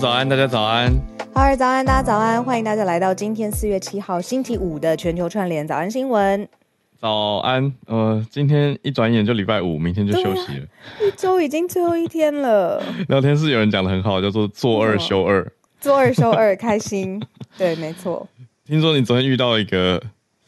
[0.00, 0.92] 早安，大家早安。
[1.32, 2.42] 好，早安，大家早安。
[2.42, 6.46] 欢迎大家来到今天四月七号星期五的全球串联早安新闻。
[6.98, 10.66] 早安，呃，今天一转眼就礼拜五，明天就休息了。
[11.06, 12.82] 一周已经最后一天了。
[13.08, 17.22] 聊天室有人讲的很好，叫做“做二休二”，做二休二，开心。
[17.56, 18.26] 对，没错。
[18.66, 20.02] 听说你昨天遇到一个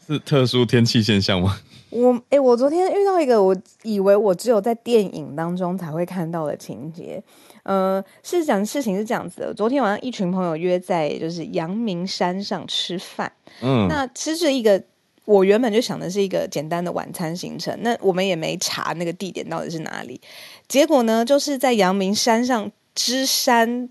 [0.05, 1.57] 是特殊天气现象吗？
[1.89, 7.23] 我哎、欸，我昨天遇到一个，我以为我只有在电影当中才会看到的情节。
[7.63, 9.53] 呃，是讲事情是这样子的。
[9.53, 14.81] 昨天晚上一群朋友约在就是阳明山上吃饭，嗯，那其实是一个
[15.25, 17.77] 我原本就想的是一个简单的晚餐行程。
[17.81, 20.19] 那我们也没查那个地点到底是哪里，
[20.67, 23.89] 结果呢，就是在阳明山上之山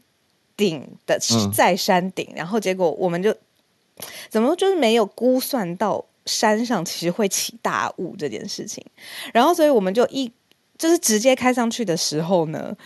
[0.56, 1.18] 顶的
[1.54, 3.34] 在山顶，嗯，然后结果我们就
[4.28, 6.04] 怎么就是没有估算到。
[6.26, 8.84] 山上其实会起大雾这件事情，
[9.32, 10.30] 然后所以我们就一
[10.76, 12.76] 就是直接开上去的时候呢，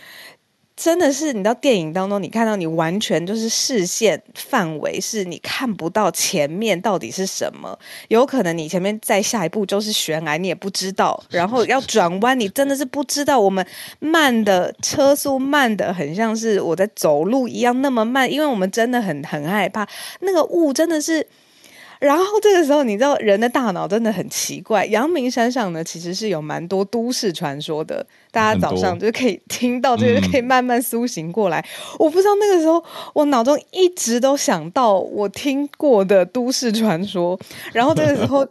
[0.77, 7.77] 真的是你到电影当中，你看到你完全就是视线范围是你看不到前面到底是什么，
[8.07, 13.39] 有可能你前面再下一步就是悬崖，你也不知道，然后要转弯，你真的是不知道。
[13.39, 13.65] 我们
[13.99, 19.85] 慢的车速慢的很像是我在走路一样那么慢，因为我们真的很很害怕
[20.21, 21.27] 那个雾真的是。
[22.01, 24.83] 然后这个时候，你知道人的大脑真的很奇怪。
[24.87, 28.03] 阳明山上呢，其实是有蛮多都市传说的。
[28.31, 31.59] 大家早上就可以听到这个，可以慢慢苏醒过来。
[31.59, 31.97] 嗯。
[31.99, 37.39] 我不知道那个时候，我脑中一直都想到我听过的都市传说。
[37.71, 38.47] 然后这个时候，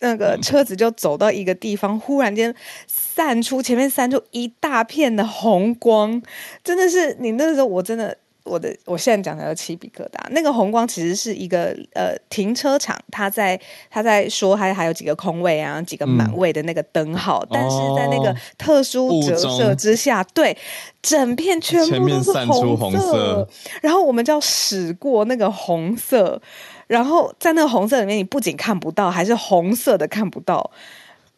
[0.00, 2.54] 那个车子就走到一个地方，忽然间
[2.86, 6.20] 散出前面散出一大片的红光，
[6.62, 8.18] 真的是你那个时候，我真的。
[8.48, 13.60] 我的我现在讲的叫起鸡皮疙瘩，那个红光其实是一个呃停车场，他在
[13.90, 20.56] 他在说还还有几个空位啊，几个满位的那个灯号，嗯，但是在那个特殊折射之下，对，
[21.02, 23.48] 整片全部都是红色，红色，
[23.82, 26.40] 然后我们就要驶过那个红色，
[26.86, 30.70] 然后在那个红色里面，你不仅看不到，还是红色的看不到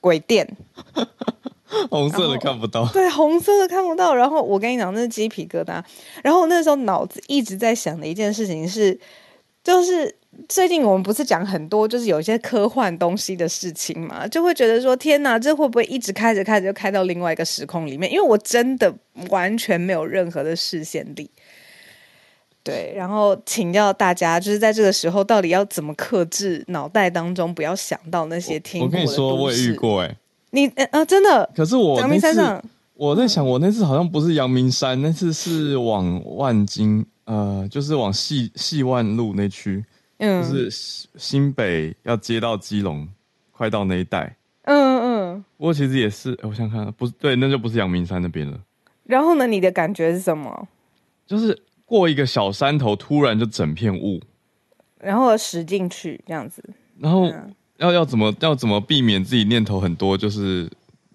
[0.01, 0.47] 鬼电。
[1.91, 4.15] 红色的看不到，对，红色的看不到。
[4.15, 5.83] 然后我跟你讲，那是鸡皮疙瘩。
[6.23, 8.99] 然后那时候脑子一直在想的一件事情是，
[9.63, 10.15] 就是
[10.49, 18.11] 最近我们不是讲很多，就是有一些科幻东西的事情嘛，就会觉得说，天哪，这会不会一直开着开着就开到另外一个时空里面？
[18.11, 18.93] 因为我真的
[19.29, 21.31] 完全没有任何的视线力。
[22.63, 28.83] 对，然后请教大家，就是在这个时候，到底要怎么克制脑袋当中不要想到那些听？
[28.83, 30.17] 我跟你说，我也遇过哎、欸。
[30.51, 31.49] 你呃，真的？
[31.55, 32.63] 可是我那次，
[32.95, 39.85] 我在想，我那次好像不是阳明山，那次是往万金，呃，就是往细细万路那区，
[40.19, 40.69] 嗯，就是
[41.17, 43.09] 新北要接到基隆，
[43.53, 45.45] 快到那一带，嗯嗯。
[45.57, 48.59] 不过其实也是，我想看，不是对，那就不是阳明山那边了。
[49.05, 50.69] 然后呢，你的感觉是什么？
[51.27, 54.21] 就是过一个小山头，突然就整片雾，
[54.99, 56.63] 然后驶进去这样子，
[56.99, 57.33] 然后。
[57.81, 60.17] 嗯要要怎么要怎么避免自己念头很多？
[60.17, 60.71] 就是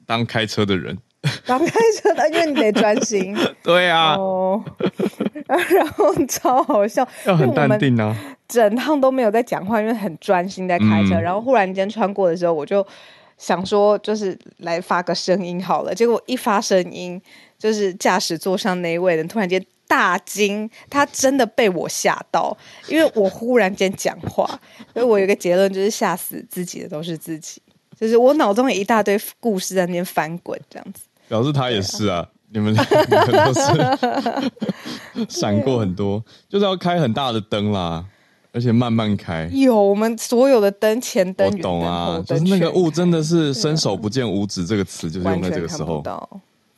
[0.06, 0.98] 当开车的人，
[1.46, 3.36] 当开车的，因为你得专心。
[3.62, 4.64] 对啊，哦，
[5.46, 8.16] 然后超好笑，要很淡定啊。
[8.48, 11.16] 整趟都没有在讲话，因为很专心在开车。
[11.16, 11.22] 嗯。
[11.22, 12.86] 然后忽然间穿过的时候，我就
[13.38, 15.94] 想说，就是来发个声音好了。
[15.94, 17.22] 结果一发声音，
[17.60, 19.64] 就是驾驶座上那一位人突然间。
[19.88, 22.56] 大惊，他真的被我吓到，
[22.88, 24.46] 因为我忽然间讲话，
[24.94, 27.62] 所以我有一个结论，就是吓死自己的都是自己，
[28.00, 31.02] 就是我脑中有一大堆故事在那边翻滚，这样子。
[31.28, 32.74] 表示他也是啊，啊你们
[33.10, 38.06] 两个都是闪过很多， 就是要开很大的灯啦。
[38.52, 39.50] 而且慢慢开。
[39.52, 46.02] 有我们所有的灯，前灯、我懂啊，就是那个雾真的是伸手不见五指，这个词就是用在这个时候。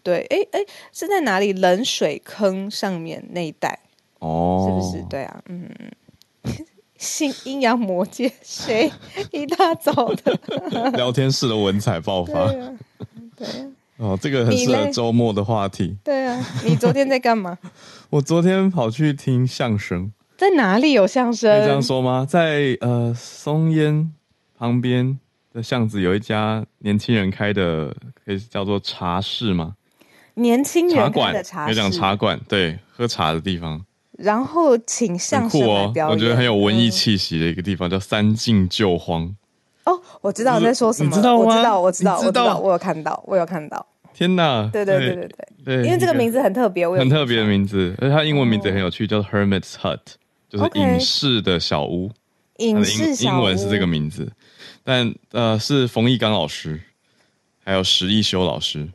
[0.07, 0.59] 对，哎哎，
[0.93, 1.51] 是在哪里？
[1.51, 3.77] 冷水坑上面那一带
[4.19, 5.03] 哦，是不是？
[5.09, 5.69] 对啊，嗯，
[6.97, 8.89] 新阴阳魔界谁
[9.33, 10.39] 一大早的
[10.93, 12.77] 聊天室的文采爆发，对啊，
[13.35, 13.67] 对啊
[13.97, 15.97] 哦，这个很适合周末的话题。
[16.05, 17.57] 对啊，你昨天在干嘛？
[18.09, 21.51] 我昨天跑去听相声，在哪里有相声？
[21.51, 22.25] 可以这样说吗？
[22.25, 24.09] 在呃松烟
[24.57, 25.19] 旁边
[25.51, 27.93] 的巷子有一家年轻人开的，
[28.23, 29.73] 可以叫做茶室吗？
[30.37, 33.83] 年轻人的茶室，有讲茶馆，对，喝茶的地方。
[34.17, 39.35] 然后请相声来表演，哦，我觉得很有文艺气息的一个地方，嗯、叫三进旧荒。
[39.83, 41.37] 哦，我知道你在说什么，知道？
[41.37, 43.85] 我知道，我知道，我知道，我有看到，我有看到。
[44.13, 44.67] 天哪！
[44.73, 49.99] 对对对对对，对，因为这个名字很特别，我很特别的名字，而且它英文名字也很有趣，叫 Hermit's Hut，
[50.49, 52.11] 就是隐士的小屋。
[52.57, 54.31] 隐士小屋，英文是这个名字，
[54.83, 56.81] 但呃是冯一刚老师，
[57.63, 58.89] 还有石一修老师。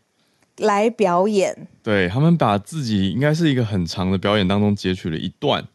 [0.62, 5.66] 来表演，对，他们把自己应该是一个很长的表演当中截取了一段，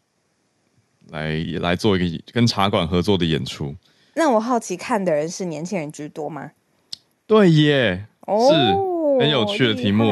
[1.10, 3.74] 来来做一个跟茶馆合作的演出。
[4.14, 6.50] 那我好奇，看的人是年轻人居多吗？
[7.26, 10.04] 对耶，哦、是很有趣的题目。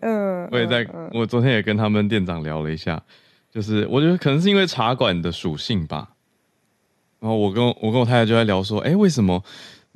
[0.00, 3.00] 嗯，我也在、嗯，我昨天也跟他们店长聊了一下，
[3.52, 6.10] 就是我觉得可能是因为茶馆的属性吧。
[7.20, 9.42] 然后我跟我跟我太太就在聊说，哎，为什么？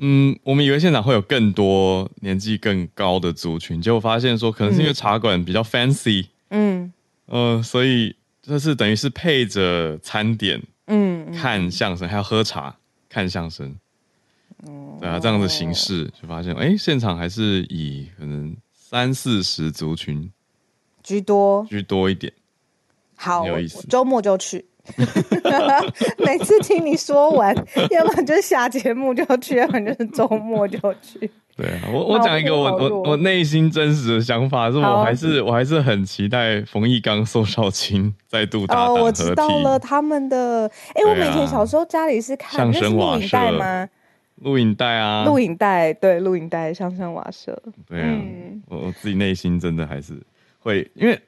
[0.00, 6.92] 嗯，我们以为现场会有更多年纪更高的族群，结果发现说，可能是因为茶馆比较 fancy，嗯，
[7.26, 12.76] 呃，所以这是等于是配着餐点，嗯，看相声，还要喝茶
[13.08, 13.74] 看相声，
[14.62, 20.30] 哦，对啊，这样的形式就发现，哎，现场还是以可能三四十族群
[21.02, 22.32] 居多，居多一点，
[23.16, 24.64] 好，有意思，周末就去。
[26.24, 27.54] 每次听你说完，
[27.90, 31.30] 要么就是下节目就去，要么就是周末就去。
[31.56, 40.70] 对啊，我我讲一个我我我内心真实的想法，是我还是我还是很期待冯一刚、宋少卿再度搭档我知道了他们的。
[40.94, 43.88] 哎、欸，我以前小时候家里是看相声瓦舍吗？
[44.36, 47.60] 录影带啊，录影带，对，录影带，相声瓦舍。
[47.88, 50.14] 对啊，嗯、我我自己内心真的还是
[50.60, 51.20] 会，因为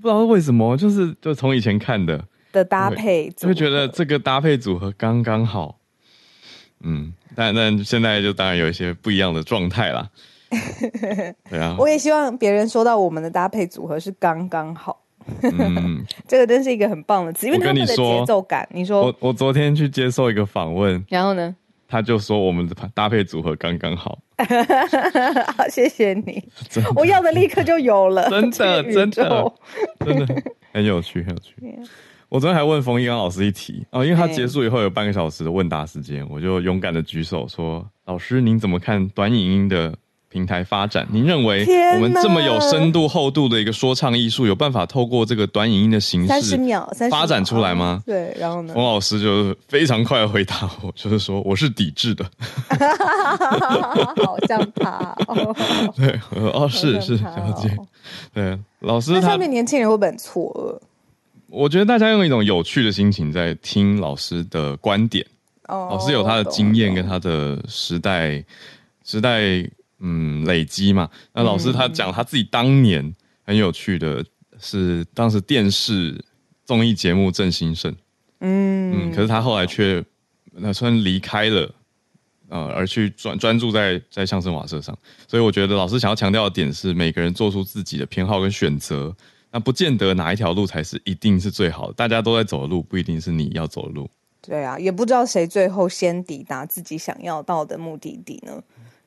[0.00, 2.24] 不知道为什么，就是就从以前看的。
[2.52, 5.78] 的搭配，就会觉得这个搭配组合刚刚好，
[6.82, 10.08] 嗯，但但现在就当然有一些不一样的状态啦。
[11.48, 15.02] 对啊，我也希望别人说到我们的搭配组合是刚刚好，
[15.42, 18.68] 嗯， 这个真是一个很棒的词，因为他们的节奏感。
[18.70, 21.56] 你说，我我昨天去接受一个访问，然后呢，
[21.88, 24.18] 他就说我们的搭配组合刚刚好。
[25.56, 26.42] 好，谢谢你，
[26.96, 29.52] 我要的立刻就有了，真的真的
[30.04, 31.54] 真的很有趣，很有趣。
[32.32, 39.94] 我昨天还问冯一刚老师一题哦，因为他结束以后有半个小时的问答时间，我就勇敢的举手说：“老师，您怎么看短影音的
[40.30, 41.06] 平台发展？
[41.12, 48.72] 您认为我们这么有深度厚度的一个说唱艺术，有办法透过这个短影音的形式三十秒发展出来吗？”对，然后呢？
[48.72, 52.24] 冯老师就非常快的回答我，就是说我是抵制的。
[54.24, 55.54] 好像他哦，
[55.94, 57.76] 对，哦，是是，了解。
[58.32, 60.88] 对，老师他，那上面年轻人会不会很错愕？
[61.52, 65.24] 我觉得大家用一种有趣的心情在听老师的观点
[65.66, 68.42] ，oh, 老师有他的经验跟他的时代
[69.04, 69.42] 时代
[70.00, 71.10] 嗯累积嘛。
[71.34, 74.24] 那老师他讲他自己当年很有趣的
[74.58, 76.18] 是，当时电视
[76.64, 77.94] 综艺节目正兴盛，
[78.40, 80.02] 嗯嗯，可是他后来却
[80.52, 81.70] 那算离开了，
[82.48, 84.96] 呃，而去专专注在在相声瓦舍上。
[85.28, 89.14] 所以我觉得老师想要强调的点是，每个人做出自己的偏好跟选择。
[89.52, 94.10] 那不见得哪一条路才是一定是最好的，大家都在走的路不一定是你要走的路。
[94.40, 98.60] 对啊，也不知道谁最后先抵达自己想要到的目的地呢？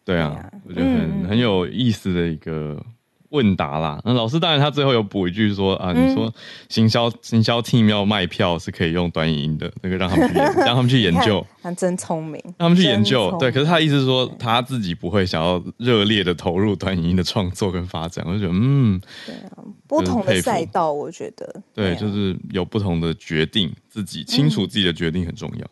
[0.05, 2.81] 对啊，我觉得很、嗯、很有意思的一个。
[3.29, 6.33] 问答啦，那老师当然他最后有补一句说啊，你说
[6.69, 13.35] 行销行销 team 要卖票是可以用短影音的，那个让他们去 让他们去研究，他真聪明，让他们去研究。
[13.37, 25.67] 对，可是他的意思是说他自己不会想要热烈的投入短影音的创作跟发展，我就觉得嗯，对啊，不同的赛道，我觉得对，对，就是有不同的决定，自己清楚自己的决定很重要。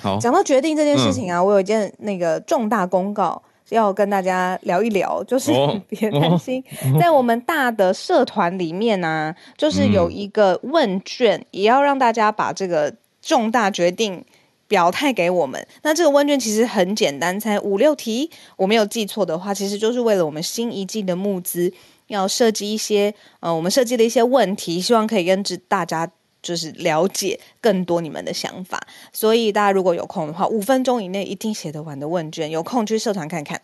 [0.00, 3.42] 好，讲到决定这件事情啊，嗯、我有一件那个重大公告。
[3.68, 5.50] 要跟大家聊一聊，就是
[5.88, 6.62] 别担心，
[7.00, 14.22] 在我们大的社团里面呢、啊，就是有一个问卷，也要让大家把这个重大决定
[14.68, 15.66] 表态给我们。
[15.82, 21.72] 那这个问卷其实很简单，才五六题，我没有记错的话，其实就是为了我们新一季的募资，
[22.12, 26.10] 要设计一些呃，我们设计的一些问题，希望可以跟大家
[26.42, 28.80] 就是了解更多你们的想法。
[29.12, 33.60] 所以大家如果有空的话，五分钟以内一定写得完的问卷，有空去社团看看。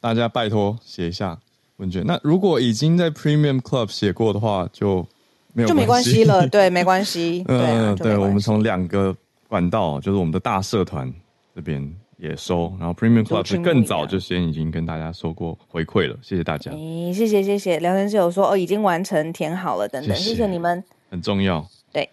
[0.00, 1.38] 大家拜托写一下
[1.78, 2.04] 问卷。
[2.06, 5.06] 那如果已经在 Premium Club 写过的话，就
[5.52, 6.46] 没有就没关系了。
[6.48, 7.44] 对，没关系。
[7.48, 9.16] 嗯、对、啊，对，我们从两个
[9.48, 11.12] 管道，就是我们的大社团
[11.54, 11.94] 这边。
[12.18, 16.70] 也收，然后 Premium Club 是更早就先已经跟大家说过回馈了，谢谢大家。
[16.70, 21.66] 哎，谢谢谢谢，聊天室友说哦已经完成填好了等等，谢谢，谢谢你们，很重要。
[21.92, 22.08] 对，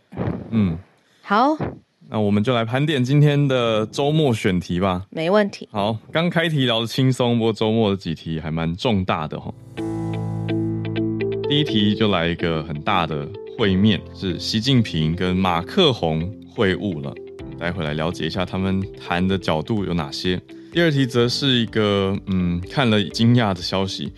[0.51, 0.77] 嗯，
[1.21, 1.57] 好，
[2.09, 5.05] 那我们就来盘点今天的周末选题吧。
[5.09, 5.67] 没问题。
[5.71, 9.53] 好，刚开题聊的轻松，不过周末的几题还蛮重大的哈。
[11.49, 16.21] 第一题就来一个很大的会面，是习近平跟马克宏
[16.53, 17.13] 会晤了。
[17.59, 20.41] 待会来了解一下他们谈的角度有哪些。
[20.71, 24.11] 第二题则是一个嗯，看了惊讶的消息：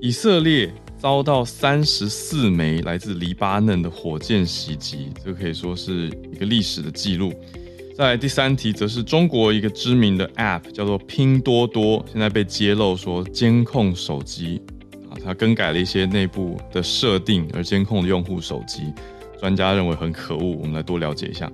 [0.00, 7.32] 以色列遭到三十四枚来自黎巴嫩的火箭袭击，这可以说是一个历史的记录。
[7.96, 14.62] 再来第三题则是中国一个知名的 App 叫做拼多多，现在被揭露说监控手机
[15.10, 18.82] 啊，它更改了一些内部的设定而监控用户手机，
[19.38, 20.56] 专家认为很可恶。
[20.56, 21.50] 我们来多了解一下。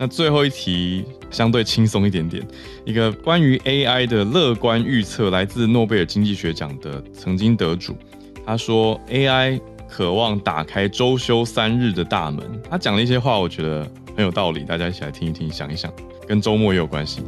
[0.00, 2.46] 那最后一题相对轻松一点点，
[2.84, 7.96] 一个关于 AI 的乐观预测，来自诺贝尔经济学奖的曾经得主，
[8.46, 12.62] 他说 AI 渴望打开周休三日的大门。
[12.70, 15.92] 他讲了一些话，我觉得很有道理，大家一起来听一听，想一想，
[16.28, 17.20] 跟周末也有关系。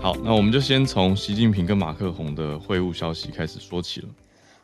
[0.00, 4.08] 好，那我们就先从习近平跟马克宏的会晤消息开始说起了。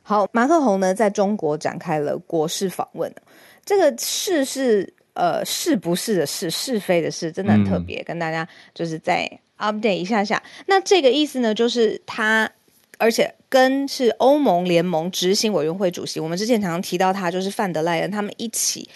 [0.03, 3.15] 好，马克宏呢在中国展开了国事访问，
[3.63, 4.95] 这个事是。
[5.13, 10.43] 呃，是不是的是是非的是，真的很特别，嗯，跟大家就是再 update 一下下。
[10.67, 12.51] 那这个意思呢，就是他，
[12.97, 18.89] 而且跟是欧盟联盟执行委员会主席，我们之前常常提到他，就是范德赖恩，他们一起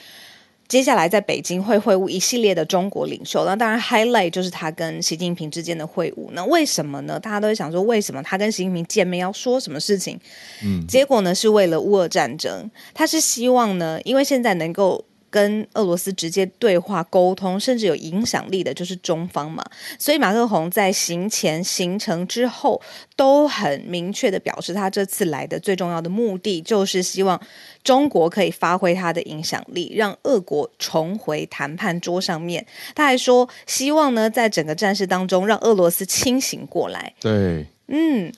[0.68, 3.44] 接下来在北京会会晤一系列的中国领袖。
[3.44, 6.28] 那当然 highlight 就是他跟习近平之间的会晤。
[6.32, 7.18] 那为什么呢？
[7.20, 10.18] 大家都会想说，为什么他跟习近平见面要说什么事情？
[10.62, 15.04] 嗯，结果呢是为了乌俄战争，他是希望呢，因为现在能够。
[15.34, 19.64] 跟俄罗斯直接对话沟通，甚至有影响力的，就是中方嘛。
[19.98, 22.80] 所以马克宏在行前、行程之后，
[23.16, 27.40] 都很明确的表示，他这次来的最重要的目的，就是希望
[27.82, 32.64] 中国可以发挥他的影响力，让俄国重回谈判桌上面。
[32.94, 37.12] 他还说，希望呢，在整个战事当中，让俄罗斯清醒过来。
[37.18, 38.32] 对，嗯，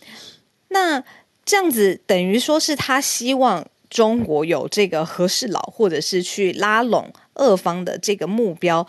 [0.68, 1.04] 那
[1.44, 3.66] 这样子等于说是他希望。
[3.90, 8.86] 中国有这个和事佬，或者是去拉拢俄方的这个目标，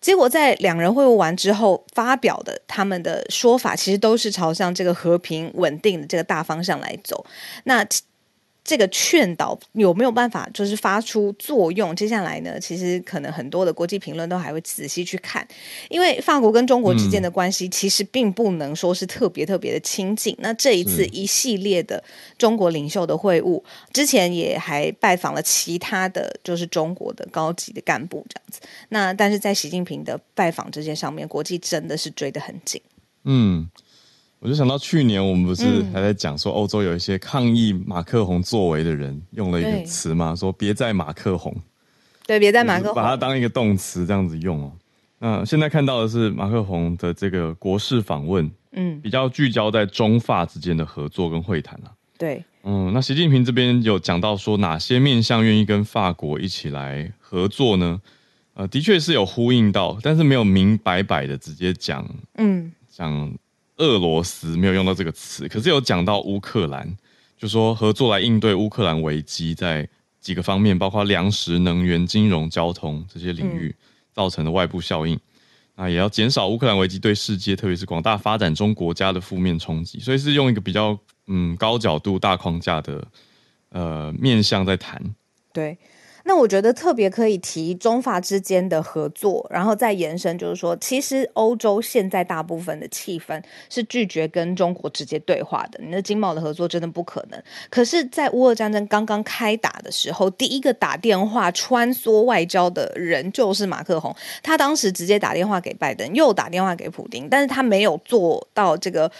[0.00, 7.24] 结果在两人会晤完之后发表的他们的说法，其实都是朝向这个和平稳定的这个大方向来走。
[7.64, 7.86] 那。
[8.68, 11.96] 这个劝导有没有办法就是发出作用？
[11.96, 15.48] 接下来呢，其实可能很多的国际评论都还会仔细去看，
[15.88, 20.36] 因为法国跟中国之间的关系其实并不能说是特别特别的亲近。
[20.40, 22.04] 那这一次一系列的
[22.36, 28.60] 中国领袖的会晤，之前也还拜访了其他的就是中国的高级的干部这样子。
[28.90, 32.78] 那但是在习近平的拜访这些上面，国际真的是追得很紧。
[33.24, 33.70] 嗯。
[34.40, 41.52] 我就想到去年我们不是还在讲说欧洲有一些抗议马克宏作为的人用了一个词嘛，说别再马克宏，
[42.24, 44.72] 对，别再马克宏，把它当一个动词这样子用哦。
[45.18, 51.90] 那现在看到的是马克宏的这个国事访问，嗯，比较聚焦在中法之间的合作跟会谈啊。
[52.16, 58.00] 对，嗯，那习近平这边有讲到说哪些面向愿意跟法国一起来合作呢？
[58.54, 63.36] 呃，的确是有呼应到，但是没有明白白的直接讲，嗯，讲。
[63.78, 66.96] 俄罗斯没有用到这个词，可是有讲到乌克兰，
[67.36, 69.88] 就说合作来应对乌克兰危机，在
[70.20, 73.74] 几个方面，包括粮食、能源、金融、交通这些领域
[74.12, 75.20] 造成的外部效应，嗯、
[75.76, 83.06] 那也要减少乌克兰危机对世界，特别是广大发展中国家的负面冲击，所以是用一个比较嗯高角度、大框架的
[83.70, 85.02] 呃面向在谈。
[85.52, 85.78] 对。
[86.28, 95.80] 那我觉得特别可以提中法之间的合作，然后再延伸，就是说，其实欧洲现在大部分的气氛是拒绝跟中国直接对话的。
[95.82, 97.42] 你的经贸的合作真的不可能。
[97.70, 104.14] 可是，在乌俄战争刚刚开打的时候，第一个打电话穿梭外交的人就是马克宏。
[104.42, 109.10] 他当时直接打电话给拜登，又打电话给普丁，但是他没有做到这个，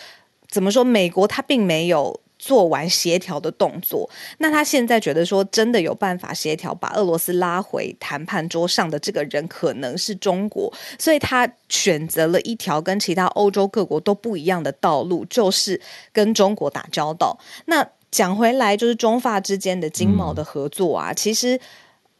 [0.50, 0.84] 怎么说？
[0.84, 2.20] 美国他并没有。
[2.38, 15.80] 做完协调的动作，那他现在觉得说真的有办法协调把俄罗斯拉回谈判桌上的这个人可能是中国，所以他选择了一条跟其他欧洲各国都不一样的道路，就是
[16.12, 17.38] 跟中国打交道。
[17.66, 21.60] 那讲回来，就是中法之间的经贸的合作啊，嗯、其实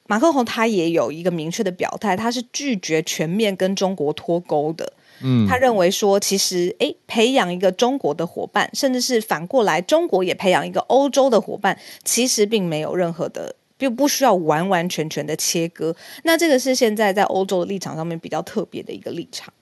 [0.07, 4.93] 马克宏他也有一个明确的表态，他是拒绝全面跟中国脱钩的。
[5.23, 15.95] 嗯，他认为说，其实诶，培养一个中国的伙伴，甚至是反过来，中国也培养一个欧洲的伙伴，其实并没有任何的，并不需要完完全全的切割。
[16.25, 19.53] 那这个是现在在欧洲的立场上面比较特别的一个立场。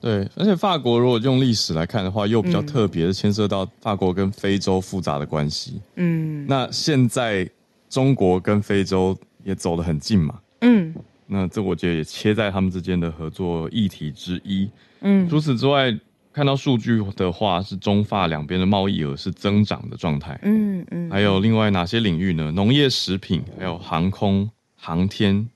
[0.00, 5.80] 对，而且法国如果用历史来看的话，又比较特别的牵涉到法国跟非洲复杂的关系。
[5.94, 7.48] 嗯，那现在
[7.88, 10.40] 中国跟非洲也走得很近嘛。
[10.62, 10.92] 嗯，
[11.28, 14.68] 那这我觉得也切在他们之间的合作议题之一。
[15.02, 15.94] 嗯，除此之外，
[16.32, 20.38] 看到数据的话，是中法两边的贸易额是增长的状态。
[20.42, 22.50] 嗯嗯，还有另外哪些领域呢？
[22.52, 25.48] 农业、食品，还有航空、航天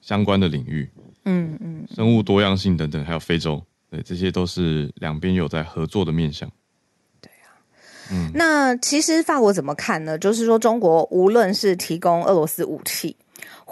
[0.00, 0.88] 相关的领域。
[1.24, 6.50] 嗯嗯，生物多样性等等，还有非洲，对，这些都是两边有在合作的面向。
[7.20, 7.52] 对啊，
[8.10, 10.18] 嗯，那其实法国怎么看呢？
[10.18, 13.16] 就是说，中国无论是提供俄罗斯武器。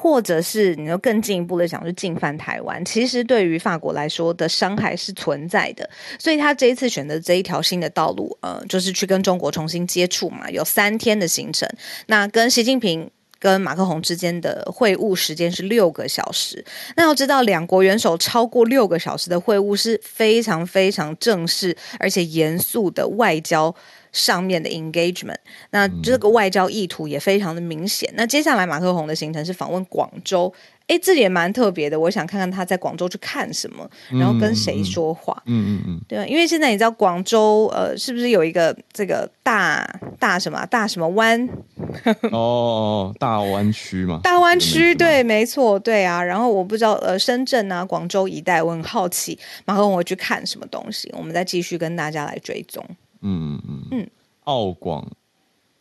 [0.03, 5.87] 或者是你要更进一步的想去进犯台湾，其实对于法国来说的伤害是存在的，
[6.19, 11.69] 所以他这一次选择这一条新的道路，呃，就是去跟中国重新接触嘛，有三天的行程。
[12.07, 16.65] 那跟习近平跟马克宏之间的会晤时间是六个小时。
[16.97, 23.75] 那要知道，两国元首超过六个小时的会晤是非常非常正式而且严肃的外交。
[24.13, 25.37] 上面的 engagement，
[25.71, 28.11] 那这个外交意图也非常的明显。
[28.13, 30.53] 嗯、那接下来马克宏的行程是访问广州，
[30.87, 31.99] 哎，这也蛮特别的。
[31.99, 35.41] 我想看看他在广州去看什么，然后跟谁说话。
[35.47, 39.89] 嗯嗯嗯，嗯，对，因为现在你知道广州呃，是不是有一个这个大
[40.19, 41.49] 大什么大什么湾？
[42.33, 44.21] 哦，大湾区嘛。
[44.23, 46.23] 大湾区，对，没错，对啊。
[46.23, 51.13] 然后我不知道呃，深圳啊，广州一带，我很好奇马克宏会去看什么东西。
[51.17, 52.85] 我们再继续跟大家来追踪。
[53.23, 54.11] 嗯嗯嗯，
[54.45, 55.11] 澳广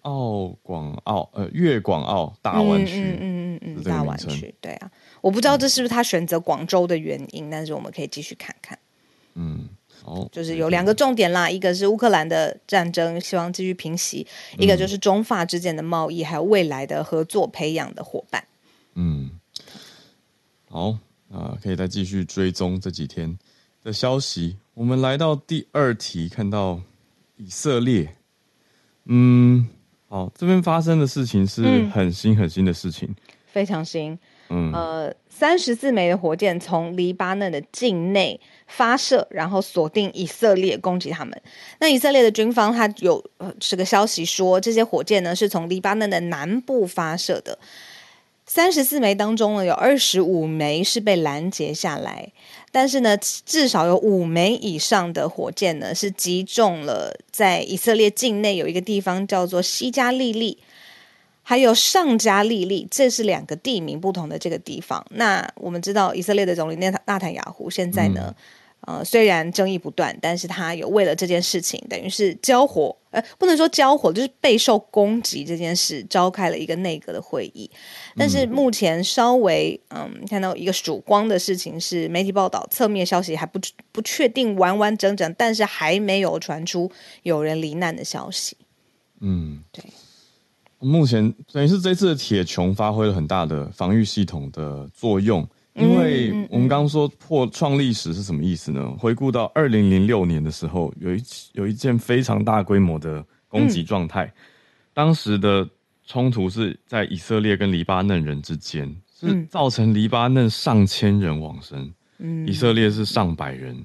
[0.01, 4.91] 澳广澳呃粤广澳大湾区，嗯嗯嗯嗯，大湾区，对啊，
[5.21, 8.79] 我不知道这是不是他选择广州的原因，但是我们可以继续看看。
[9.35, 9.69] 嗯，
[10.03, 14.25] 好，就是有两个重点啦，一个是乌克兰的战争，希望继续平息；
[14.57, 18.43] 一个就是中法之间的贸易，还有未来的合作培养的伙伴。
[18.95, 19.31] 嗯，
[20.69, 20.97] 好
[21.31, 23.37] 啊，可以再继续追踪这几天
[23.83, 24.57] 的消息。
[24.73, 26.81] 我们来到第二题，看到。
[27.39, 28.17] 以色列，
[29.05, 29.65] 嗯，
[30.09, 33.15] 好，这边发生的事情是很新很新的事情，嗯、
[33.47, 34.19] 非常新。
[34.49, 41.41] 嗯，呃，三十四枚的火箭从黎巴嫩的境内发射，然后锁定以色列，攻击他们。
[41.79, 47.57] 那以色列的军方他有呃这个消息说，这些火箭呢是从黎巴嫩的南部发射的。
[48.49, 52.31] 三十四枚当中呢，有二十五枚是被拦截下来。
[52.71, 60.57] 但是呢，至少有五枚以上的火箭呢是击中了在以色列境内有一个地方叫做西加利利，
[61.43, 65.05] 还有上加利利，这是两个地名不同的这个地方。
[65.11, 68.35] 那我们知道以色列的总理内塔纳坦雅胡现在呢，
[68.89, 72.95] 呃，虽然争议不断，但是他有为了这件事情，等于是交火。
[73.11, 77.69] 呃，不能说交火，就是备受攻击这件事，召开了一个内阁的会议。
[78.15, 83.59] 但是目前稍微嗯，看到一个曙光的事情是，媒体报道侧面消息还不
[83.91, 88.57] 不确定完完整整，但是还没有传出有人罹难的消息。
[89.21, 89.83] 嗯，对。
[90.79, 95.47] 目前等于是这次的铁穹发挥了很大的防御系统的作用。
[95.79, 98.85] 因为我们刚刚说破创历史是什么意思呢？
[98.97, 104.31] 回顾到二零零六年的时候，有一有一件非常大规模的攻击状态，
[104.93, 105.67] 当时的
[106.05, 111.93] 冲突是在以色列跟黎巴嫩人之间，是造成黎巴嫩上千人往生，
[112.45, 113.75] 以色列是上百人，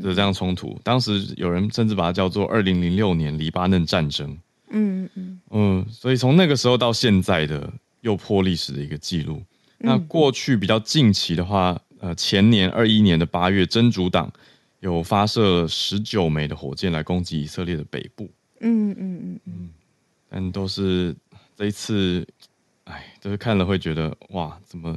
[0.00, 0.78] 的这样冲突。
[0.84, 4.38] 当时有人甚至把它叫做二零零六年黎巴嫩战争。
[4.70, 9.42] 嗯嗯嗯，所以从那个时候到现在的又破历史的一个记录。
[9.84, 14.32] 那过去比较近期的话，呃，前年二一年的八月，真主党
[14.80, 18.28] 有发射十九枚的火箭来攻击以色列的北部。
[18.60, 19.70] 嗯嗯嗯嗯，
[20.30, 21.14] 但都是
[21.56, 22.26] 这一次，
[22.84, 24.96] 哎，就是看了会觉得哇，怎么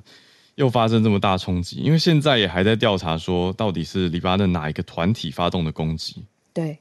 [0.56, 1.78] 又发生这么大冲击？
[1.78, 6.24] 因为现在也还在调查，说到底是黎巴嫩哪一个团体发动的攻击？
[6.54, 6.80] 对，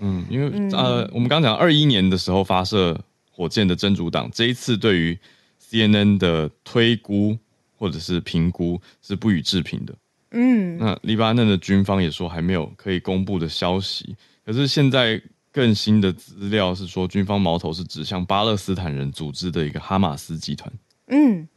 [0.00, 2.98] 嗯，因为呃，我们刚刚讲二一年的时候发射
[3.30, 5.18] 火箭的真主党，这一次对于
[5.60, 7.38] CNN 的推估
[7.82, 9.92] 或者是评估是不予置评的。
[10.30, 14.14] 嗯，那黎巴嫩的军方也说还没有可以公布的消息。
[14.46, 20.72] 可是现在更新的资料是说，军方矛头是指向巴勒斯坦人组织的一个哈马斯集团。
[21.08, 21.48] 嗯，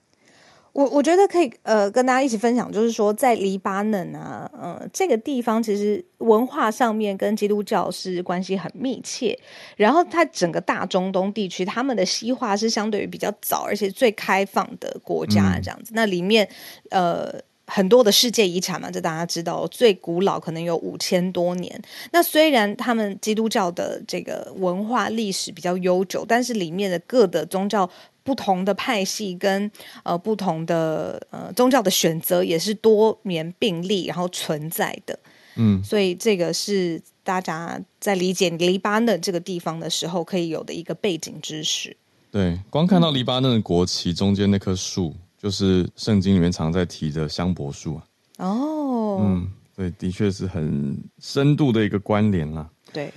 [0.75, 9.39] 我我觉得可以呃跟大家一起分享，就是说在黎巴嫩啊，呃这个地方其实文化上面跟基督教是关系很密切。
[9.77, 15.93] 然后它整个大中东地区，他们的西化是相对于比较早，而且最开放的国家这样子。
[15.93, 16.45] 嗯、那里面
[16.89, 17.33] 呃
[17.67, 21.81] 很多的世界遗产嘛，这大家知道，最古老可能有五千多年。
[22.11, 27.89] 那虽然他们基督教的这个文化历史比较悠久，但是里面的各的宗教。
[28.25, 29.69] 不同的派系跟
[30.01, 35.19] 呃不同的呃宗教的选择也是多年并立，然后存在的。
[35.57, 41.95] 嗯，所以这个是大家在理解黎巴嫩这个地方的时候可以有的一个背景知识。
[42.31, 48.07] 对，光看到黎巴嫩的国旗中间那棵树，嗯、就是圣经里面常在提的香柏树啊。
[48.39, 52.67] 哦，嗯，对，的确是很深度的一个关联啦。
[52.91, 53.13] 对，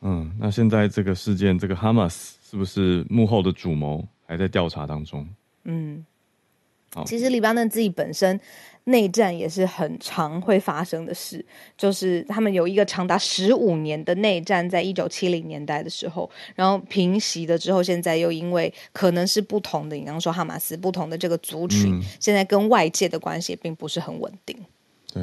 [0.00, 4.06] 嗯，那现在这个事件，这个哈马斯是不是幕后的主谋？
[4.24, 5.28] 还在调查当中。
[5.64, 6.06] 嗯，
[6.94, 8.38] 好，其实黎巴嫩自己本身
[8.84, 11.44] 内战也是很常会发生的事，
[11.76, 24.56] 就是他们有一个长达十五年的内战，在一九七零年代的时候，然后平息了之后，现在又因为可能是不同的，你刚刚说哈马斯不同的这个族群，嗯、现在跟外界的关系并不是很稳定。
[25.12, 25.22] 对，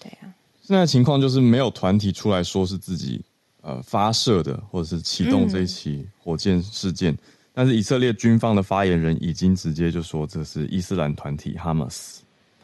[0.00, 0.28] 对啊，
[0.60, 3.22] 现在情况就是没有团体出来说是自己
[3.62, 7.12] 呃发射的，或者是启动这一起火箭事件。
[7.12, 7.18] 嗯。
[7.54, 12.17] 但是以色列军方的发言人已经直接就说，这是伊斯兰团体哈马斯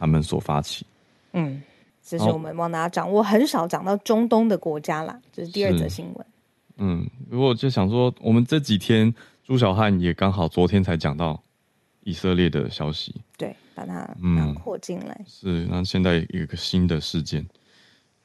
[0.05, 0.85] 他们所发起。
[1.33, 1.63] 嗯，
[2.03, 6.27] 这是我们帮大家掌握很少讲到中东的国家啦，这是第二则新闻。
[6.77, 9.13] 嗯，如果就想说，我们这几天
[9.43, 11.43] 朱小汉也刚好昨天才讲到
[12.03, 15.17] 以色列的消息，对，把它囊括进来。
[15.21, 17.47] 嗯、是，那现在有一个新的事件。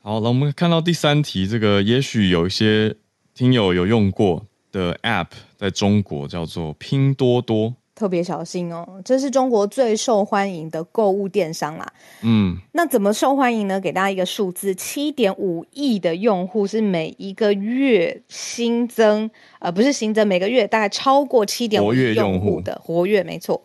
[0.02, 2.96] 好那，我们看到第三题，这个也许有一些
[3.34, 4.46] 听友有用过。
[4.72, 11.86] 的 App 在中国叫做拼多多，特别小心哦，这是中国最受欢迎的购物电商啦。
[12.22, 13.78] 嗯，那怎么受欢迎呢？
[13.78, 23.62] 给大家一个数字：七点五亿的用户是每一个月新增，呃，不是新增，每个月大概超过七点五亿用户的活跃，没错。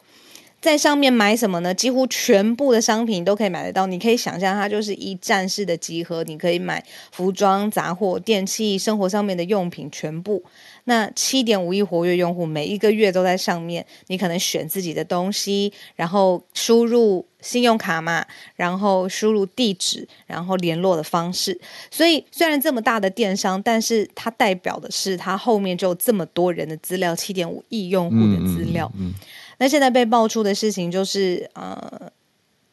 [0.64, 1.74] 在上面买什么呢？
[1.74, 3.86] 几乎全部的商品都可以买得到。
[3.86, 6.24] 你可以想象，它就是一站式的集合。
[6.24, 10.42] 你可以买服装、杂货、电器、生活上面的用品，全部。
[10.84, 13.84] 那七点五亿活跃用户，每一个月都在上面。
[14.06, 18.24] 你可能选自己的东西，然后输入信用卡嘛，
[18.56, 21.58] 然后输入地址，然后联络的方式。
[21.90, 28.90] 所以虽然这么大的电商，但是它代表的是它后面就这么多人的资料，七点五亿用户的资料。
[28.98, 29.12] 嗯
[29.58, 32.10] 那现在被爆出的事情就是，呃，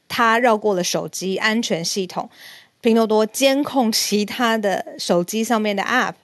[0.08, 2.30] 他绕过了手机安全系统，
[2.82, 6.16] 拼多多监控其他的手机上面的 App，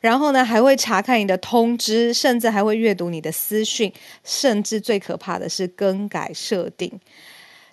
[0.00, 3.92] 然后呢还会查看你的通知，甚至还会阅读你的私讯，
[4.24, 7.00] 甚至最可怕的是更改设定。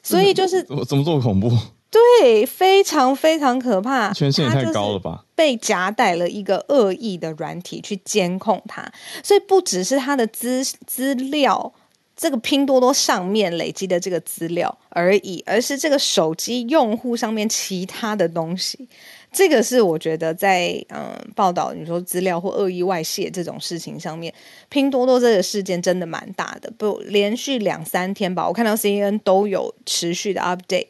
[0.04, 1.50] 所以就是怎么怎么这么恐怖？
[1.90, 4.14] 对，非常非常可怕。
[4.14, 5.24] 权限也太高了吧？
[5.36, 8.90] 被夹带了一个恶意的软体去监控它，
[9.24, 11.74] 所以不只是他的资资料。
[12.18, 18.90] 这个拼多多上面累积的这个资料而已，而是这个手机用户上面其他的东西，
[19.32, 24.34] 这个是我觉得在嗯报道你说资料或恶意外泄这种事情上面，
[24.68, 30.88] 拼多多这个事件真的蛮大的，不连续两三天吧，我看到 CNN 都有持续的 update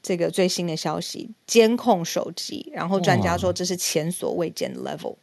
[0.00, 5.16] 这个最新的消息，监控手机，然后专家说这是前所未见的 level。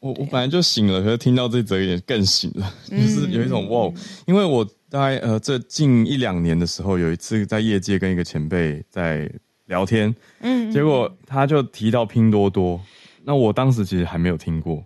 [0.00, 3.90] 我我本来就醒了，可是听到这则有点更醒了，嗯、就是有一种哇！
[4.26, 9.28] 因为我大概呃这近一两年的时候，有一次在业界跟一个前辈在
[9.66, 12.80] 聊天，嗯，结果他就提到拼多多，
[13.24, 14.84] 那我当时其实还没有听过，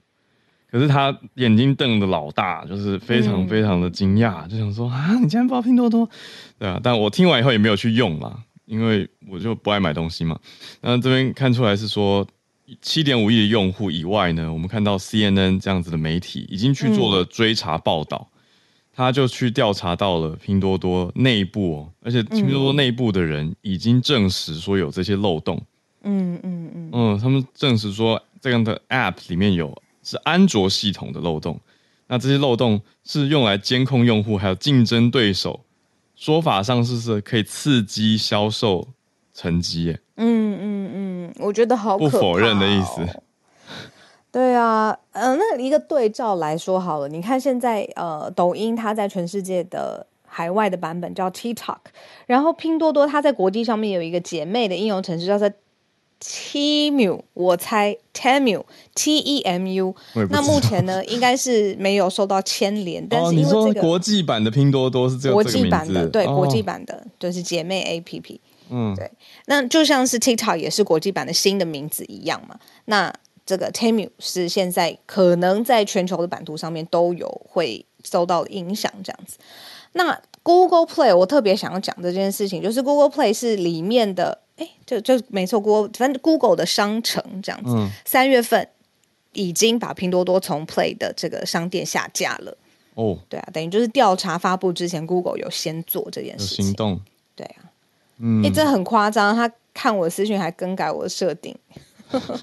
[0.70, 6.08] 可是他眼睛瞪得老大，就是非常非常的惊讶，嗯、就想说啊，你竟然不知道拼多多？
[6.58, 10.38] 对啊，但我听完以后也没有去用啦，因为我就不爱买东西嘛。
[10.80, 12.26] 那这边看出来是说。
[12.80, 18.38] 七点五亿的用户以外呢，我们看到 CNN 这样子的媒体已经去做了追查报道，嗯、
[18.94, 25.60] 他就去调查到了拼多多内部哦，而且拼多多内部的人已经证实说有这些漏洞。
[26.02, 31.60] 嗯嗯嗯嗯，他们证实说这样的 App 里面有是安卓系统的漏洞，
[32.06, 35.64] 那这些漏洞是用来监控用户还有竞争对手，
[36.16, 38.88] 说法上是是可以刺激销售
[39.34, 40.00] 成绩耶。
[40.20, 43.06] 嗯嗯嗯，我觉得好可怕、哦、不否认的意思。
[44.32, 51.78] 对啊，嗯、呃，那一个对照来说好了，你看现在呃，抖音它在全世界的海外的版本叫 TikTok，
[52.26, 55.50] 然后拼多多它在国际上面有一个姐妹的应用程式叫做
[56.22, 59.96] Temu，我猜 Temu，T E M U。
[60.28, 63.04] 那目前呢，应该是没有受到牵连。
[63.08, 68.40] 但是因为这个、哦、你说国际版的拼多多是这个国际版的，对，哦、国际版的就是姐妹 A P P。
[68.70, 69.10] 嗯，对。
[69.46, 72.58] 那就像是 TikTok 也是国际版的新的名字一样嘛。
[72.86, 73.12] 那
[73.44, 79.38] 这个 Temu 是现在可能在全球的版图上面都有会受到影响这样子。
[79.92, 84.38] 那 Google Play 我特别想要讲这件事情，就是 Google Play 是里面的。
[84.56, 87.70] 哎，就就没错，Google 反正 Google 的商城这样子，
[88.04, 88.68] 三、嗯、月份
[89.32, 92.54] 已经把拼多多从 Play 的这个商店下架了。
[92.94, 97.00] 哦，对啊，等于就是调查发布之前，Google 有先做这件事情，行动。
[97.34, 97.69] 对啊，
[98.20, 101.56] 嗯，哎，这很夸张，他看我的私讯还更改我的设定，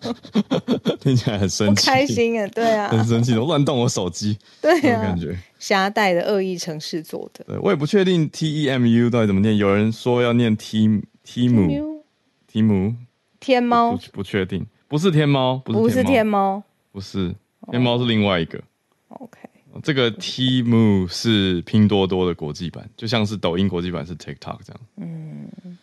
[0.99, 5.37] 听起来很生气，开心啊，对啊，很生气，乱动我手机，对啊，感觉。
[5.59, 7.43] 瞎带的恶意城市做的。
[7.45, 10.87] 对，我也不确定 T E M U 到底怎么念，有人说要念 T
[11.25, 11.97] Temu。
[12.47, 12.95] 提姆，
[13.39, 13.91] 天猫？
[13.91, 17.35] 不不确定，不是天猫，不是天猫，不是
[17.69, 17.99] 天猫。
[17.99, 18.59] 是另外一个。
[19.09, 19.37] OK，
[19.83, 24.79] 这个 Temu 是拼多多的国际版，就像是抖音国际版是 TikTok 这样。
[24.97, 25.77] 嗯，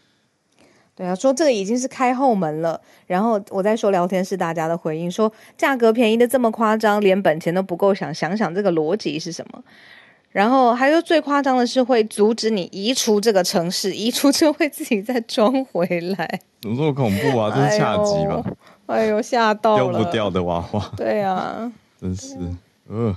[0.97, 2.81] 对啊，说这个已经是开后门了。
[3.07, 9.63] 然后我在说聊天室大家的回应，说价格便宜的这么夸张，连本钱都不够想，想想这个逻辑是什么？
[10.31, 16.41] 然后还有最夸张的是会阻止你移除这个城市，移除之后会自己再装回来。
[16.61, 17.53] 怎么这么恐怖啊？
[17.55, 18.45] 这是恰吉吧？
[18.87, 19.99] 哎呦，吓到了！
[19.99, 20.93] 丢不掉的娃娃。
[20.97, 22.37] 对啊，真是，
[22.89, 23.17] 呃，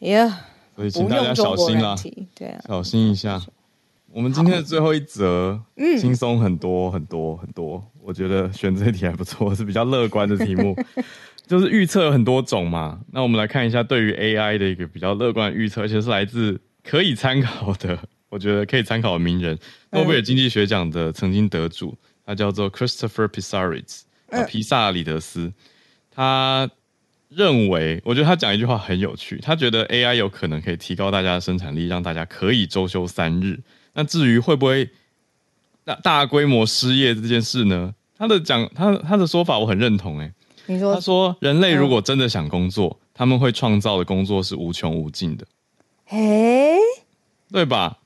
[0.00, 0.32] 耶、yeah,。
[0.76, 1.96] 所以请大家小心啦，
[2.34, 3.40] 对啊，小心一下。
[4.12, 7.82] 我们今天的最后一则，嗯，轻松很多很多很多。
[8.02, 10.76] 我觉得选这题还不错，是比较乐观的题目。
[11.46, 17.98] 就是预测有很多种嘛，那我们来看一下对于 AI 的一个比较乐观的预测，而且是来自可以参考的，
[18.30, 19.58] 我觉得可以参考的名人，
[19.90, 23.28] 诺贝尔经济学奖的曾经得主，他叫做 Christopher
[24.30, 25.52] 啊，皮萨里德斯，
[26.10, 26.70] 他
[27.30, 33.60] 认为，我觉得他讲一句话很有趣，他觉得 AI 有可能可以提高大家的生产力，让大家可以周休三日。
[33.94, 34.90] 那至于会不会
[35.84, 37.94] 大大规模失业这件事呢？
[38.18, 40.32] 他的讲，他他的说法我很认同，诶。
[40.66, 45.46] 你说他说：“人类如果真的想工作，他们会创造的工作是无穷无尽的。
[46.10, 46.76] 诶，
[47.50, 47.99] 对吧？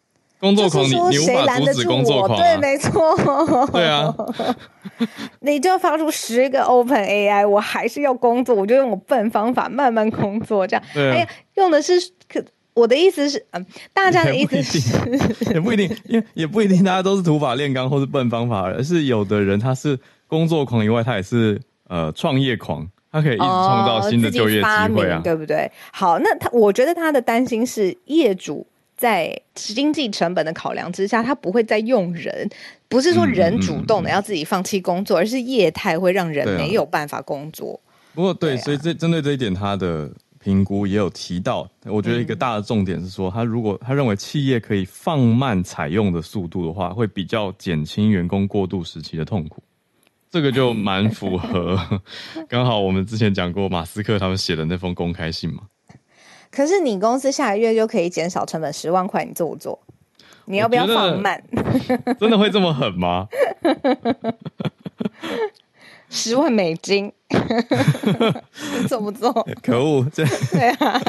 [0.44, 2.42] 工作狂，你你无法阻止工作狂、啊。
[2.42, 3.16] 对，没错。
[3.72, 4.14] 对啊，
[5.40, 10.84] 你就发出十个 Open AI，我还是要工作，我就用我笨方法慢慢工作，这样。
[10.92, 11.94] 对、啊，哎呀，用的是
[12.28, 14.80] 可，我的意思是，嗯，大家的意思是，
[15.54, 25.70] 也不一定，因为也不一定，大家都是土法炼钢或是笨方法，而是有的人他是工作狂以外，他也是。”呃，创业狂，他可以一直创造新的就业机会啊，哦、对不对？
[25.92, 32.48] 好，那他我觉得他的担心是业主在经济成本的考量之下，他不会再用人，
[32.88, 37.80] 不是说人主动的要自己放弃工作，嗯嗯嗯、而是业态会让人没有办法工作。
[38.14, 49.62] 不过对，对、啊，所以这针对这一点，他的评估也有提到，我觉得一个大的重点是说，他如果他认为企业可以放慢采用的速度的话，会比较减轻员工过渡时期的痛苦。
[50.30, 51.76] 这个就 蛮符合，
[52.48, 55.62] 刚好我们之前讲过马斯克他们写的那封公开信嘛。
[56.54, 59.78] 可是你公司下个月就可以减少成本十万块，你做不做？
[60.46, 61.42] 你要不要放慢？
[62.20, 63.26] 真的会这么狠吗？
[66.10, 69.32] 十万美金， 你做不做？
[69.62, 70.06] 可恶！
[70.12, 71.00] 这对啊。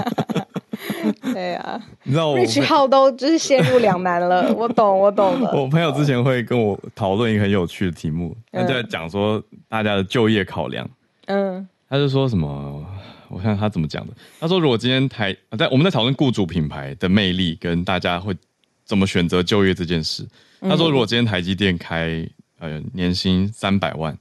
[1.34, 4.52] 对啊，你知道我 Rich 号都就是陷入两难了。
[4.54, 5.52] 我懂，我懂了。
[5.54, 10.88] 我朋友之前会跟我讨论一个很有趣的题目，他就在讲说大家的就业考量。
[11.28, 12.84] 嗯，他就说什么？
[13.30, 14.14] 我看他怎么讲的。
[14.40, 18.36] 他说，如果今天台在我们在讨论雇主品牌的魅力跟大家会
[18.84, 20.28] 怎么选择就业这件事。
[20.62, 22.28] 他说，如果今天台积电开
[22.60, 24.18] 呃年薪三百万，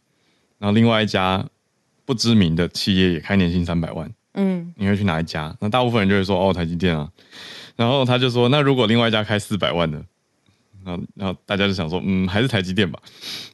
[0.58, 1.44] 然后另外一家
[2.04, 4.10] 不知名的企业也开年薪三百万。
[4.34, 5.56] 嗯，你会去哪一家？
[5.60, 7.08] 那大部分人就会说哦，台积电啊。
[7.76, 10.04] 然后他就说，那如果另外一家开四百万的，
[10.84, 12.98] 然后然后大家就想说，嗯，还是台积电吧。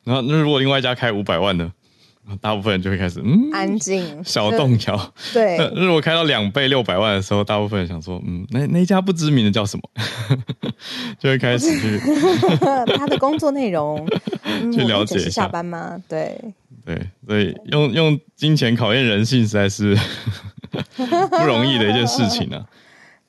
[0.04, 1.70] 然后那如果另外一家开五百万的，
[2.40, 5.14] 大部分人就会开始嗯，安静，小动摇。
[5.32, 9.82] 对，那如果开到两倍六百万的时候，大部分人想说，嗯，那那一家不知名的叫什么？
[11.18, 11.98] 就会开始去
[12.96, 14.06] 他的工作内容，
[14.72, 15.42] 去了解一下。
[15.42, 15.96] 下班吗？
[16.08, 16.38] 对
[16.84, 19.96] 对，所以用用金钱考验人性，实在是。
[21.00, 22.64] 不容易的一件事情呢、啊。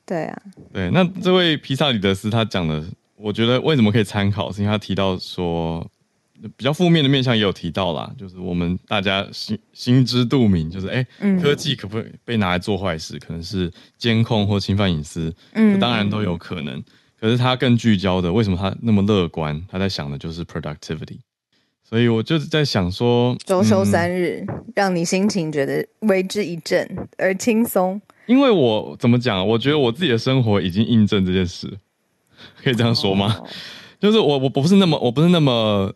[0.06, 2.84] 对啊，对，那这位皮萨里德斯他讲的，
[3.16, 5.84] 我觉得为什么可以参考，是因为他提到说，
[6.58, 13.20] 比较负面的面向也有提到啦，就是我们大家心心知肚明，就是哎、欸，科技可不可以被拿来做坏事？
[13.20, 16.84] 可能是监控或侵犯隐私，嗯，当然都有可能。
[17.20, 19.64] 可是他更聚焦的，为什么他那么乐观？
[19.70, 21.20] 他在想的就是 productivity。
[21.84, 28.02] 所以我就是在想说，周休三日、嗯、让你心情觉得为之一振而轻松。
[28.26, 29.46] 因为我怎么讲？
[29.46, 31.68] 我觉得我自己的生活已经印证这件事，
[32.64, 33.36] 可以这样说吗？
[33.38, 33.48] 哦、
[34.00, 35.94] 就是我我不是那么我不是那么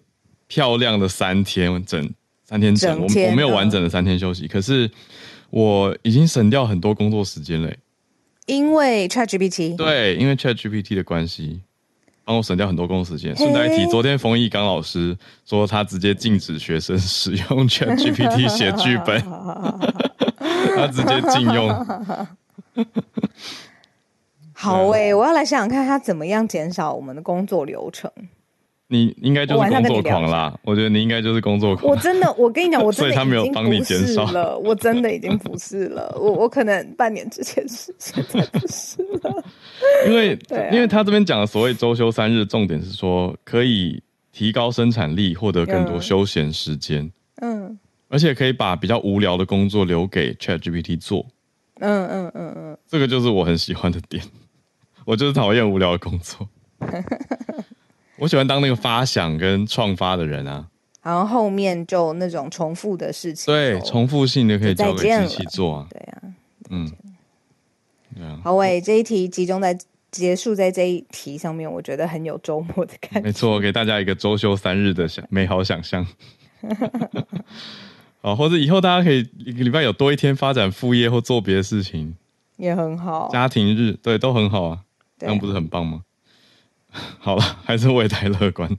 [0.48, 4.90] 漂亮的三天整三天整，整天我我没有完整的三天休息，可是
[5.50, 7.78] 我已经省掉很多工作时间嘞。
[8.46, 11.62] 因为 ChatGPT，对，因为 ChatGPT 的关系。
[12.28, 13.38] 帮我省掉很多工作时间。
[13.38, 19.22] 顺带一提，昨天冯翊纲老师说他直接禁止学生使用 ChatGPT 写剧本，
[20.76, 21.70] 他直接禁用。
[24.54, 28.12] 好诶、欸，我要来想想看他怎么样减少我们的工作流程。
[28.88, 31.91] 你应该就是工作狂啦，我，我觉得你应该就是工作狂。
[31.91, 34.58] 我真的，我跟你讲，我真的 已经帮你减少。
[34.60, 39.43] 我真的已经不是了，我我可能半年之前是，现在不是了。
[40.08, 47.12] 因为， 啊、因为他这边讲的所谓周休三日，重点是说可以提高生产力，获得更多休闲时间。
[47.41, 51.26] 嗯，而且可以把比较无聊的工作留给 ChatGPT 做。
[51.80, 54.24] 嗯嗯嗯嗯，这个就是我很喜欢的点。
[55.06, 56.48] 我就是讨厌无聊的工作。
[58.17, 60.67] 我喜欢当那个发想跟创发的人啊，
[61.04, 66.21] 然后后面就那种重复的事情，对，重复性的可以交给机器做啊，对啊，
[66.69, 69.78] 嗯，好喂，这一题集中在
[70.10, 76.08] 结束在这一题上面，我觉得很有周末的感觉，没错，给大家一个周休三日的想美好想象，
[78.21, 82.15] 好，或者以后大家可以一个礼拜有多一天发展副业或做别的事情，
[82.56, 84.80] 也很好，家庭日对都很好啊，
[85.19, 86.01] 这样不是很棒吗？
[87.20, 88.70] 好了，还是我也太乐观。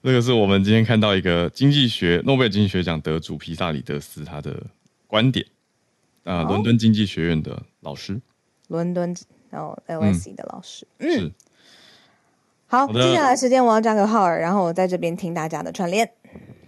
[0.00, 4.56] 这个是我们今天看到一个经济学诺贝尔经济学奖得主皮萨里德斯他的
[5.06, 5.44] 观点
[6.24, 8.18] 啊，伦敦经济学院的老师，
[8.68, 9.14] 伦敦
[9.50, 11.32] 然后 LSE 的老师，嗯，是
[12.68, 12.86] 好。
[12.92, 16.08] 接下来时间我要加个号，然后我在这边听大家的串联。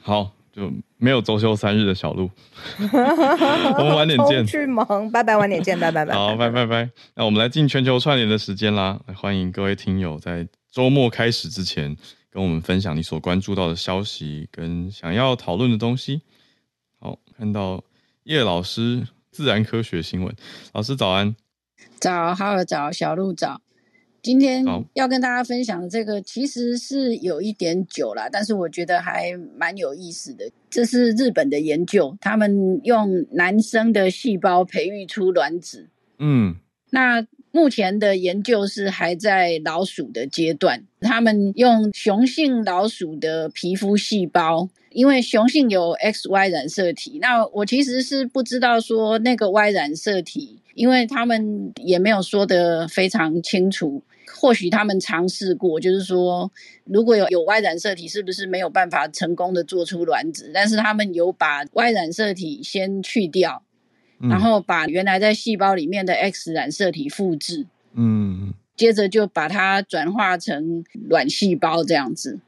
[0.02, 2.28] 好，就没有周休三日的小路，
[2.82, 4.44] 我们晚点见。
[4.44, 6.14] 去忙，拜拜，晚点见，拜拜拜。
[6.14, 6.90] 好，拜拜拜。
[7.14, 10.48] 那我们来进全球串联的时间啦，来欢迎各位听友在。
[10.70, 11.96] 周末开始之前，
[12.30, 16.22] 跟我们分享你所关注到的消息跟想要讨论的东西。
[17.00, 17.82] 好，看到
[18.22, 20.32] 叶老师自然科学新闻，
[20.72, 21.34] 老师早安。
[21.98, 23.60] 早，哈尔早，小鹿早。
[24.22, 30.48] 今天要跟大家分享的这个其实是有一点久了，但是我觉得还蛮有意思的。
[30.68, 35.88] 这是日本的研究，他们用男生的细胞培育出卵子。
[36.18, 36.54] 嗯，
[36.90, 37.26] 那。
[37.52, 47.18] 目前的研究是还在老鼠的阶段，他们用雄性老鼠的皮肤细胞，因为雄性有 XY 染色体。
[47.20, 54.02] 那我其实是不知道说那个 Y 染色体，因为他们也没有说得非常清楚。
[54.32, 56.50] 或许他们尝试过，就是说
[56.84, 60.52] 如果有有 Y 染色体，是不是没有办法成功的做出卵子？
[60.54, 63.64] 但是他们有把 Y 染色体先去掉。
[64.20, 72.38] 然后把原来在细胞里面的 X 染色体复制，嗯，接着就把它转化成卵细胞这样子。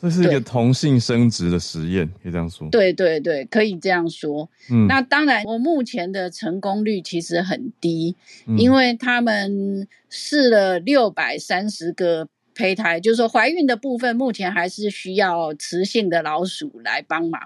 [0.00, 2.68] 这是一个同性生殖的实验，可以这样说。
[2.70, 4.48] 对对对，可以这样说。
[4.70, 8.14] 嗯，那当然，我目前的成功率其实很低，
[8.46, 17.40] 嗯，因为他们试了六百三十个胚胎，就是说怀孕的部分目前还是需要雌性的老鼠来帮忙。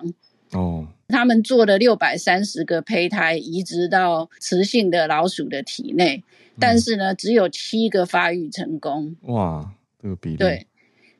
[0.52, 0.86] 哦。
[1.12, 6.24] 他们做了六百三十个胚胎移植到雌性的老鼠的体内，
[6.58, 9.14] 但是呢，只有七个发育成功。
[9.22, 10.36] 哇，这个比例。
[10.36, 10.66] 对，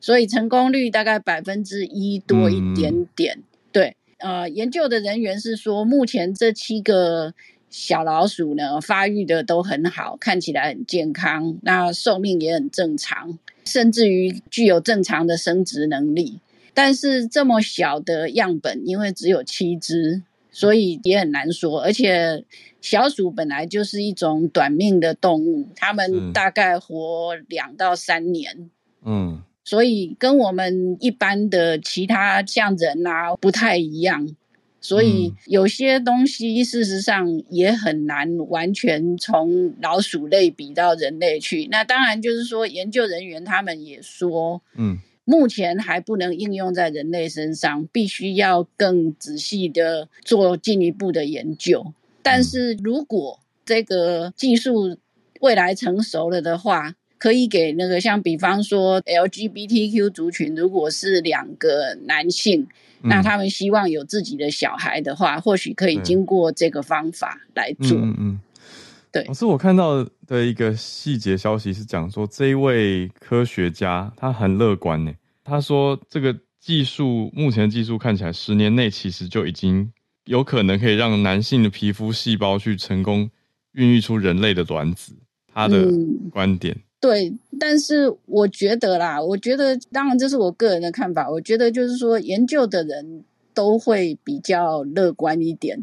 [0.01, 3.37] 所以成功率大概百分之一多一点点。
[3.37, 7.35] 嗯、对，呃，研究的人员是说，目前这七个
[7.69, 16.41] 小老鼠呢，发育的都很好，看起来很健康，那寿命也很正常，甚至于具有正常的生殖能力。
[16.75, 21.83] 但是这么小的样本，因为只有七只，所以也很难说。
[21.83, 22.45] 而且
[22.81, 28.71] 小鼠本来就是一种短命的动物，它们大概活两到三年。
[29.05, 34.35] 嗯，所以跟我们一般的其他像人啊不太一样。
[34.81, 41.69] 所以有些东西事实上也很难完全从老鼠类比到人类去。
[41.71, 44.99] 那当然就是说，研究人员他们也说，嗯。
[45.25, 51.93] 目前还不能应用在人类身上，必须要更仔细的做进一步的研究。
[52.23, 54.99] 但是如果这个技术
[55.41, 62.67] 未来成熟了的话，可以给那个像比方说 LGBTQ 族群，如果是两个男性，
[63.03, 67.97] 那他们希望有自己的小孩的话，或许可以经过这个方法来做。
[67.97, 68.41] 嗯嗯。
[69.13, 75.13] 对，老师，我看到的一个细节消息是讲说，这一位科学家他很乐观呢。
[75.45, 79.93] 他说，这个技术目前技术看起来，十年内其实就已经
[80.25, 83.29] 有可能可以让男性的皮肤细胞去成功
[83.73, 85.15] 孕育出人类的卵子。
[85.55, 85.87] 他的
[86.31, 91.29] 观点、嗯、对，但是我觉得啦，我觉得当然这是我个人的看法。
[91.29, 95.79] 我觉得就是说，研究的人都会比较乐观一点。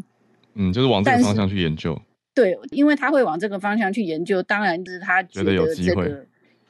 [0.55, 2.01] 嗯，就是往这个方向去研究。
[2.39, 6.13] 对，因为他会往这个方向去研究，当然是他觉得、有机会。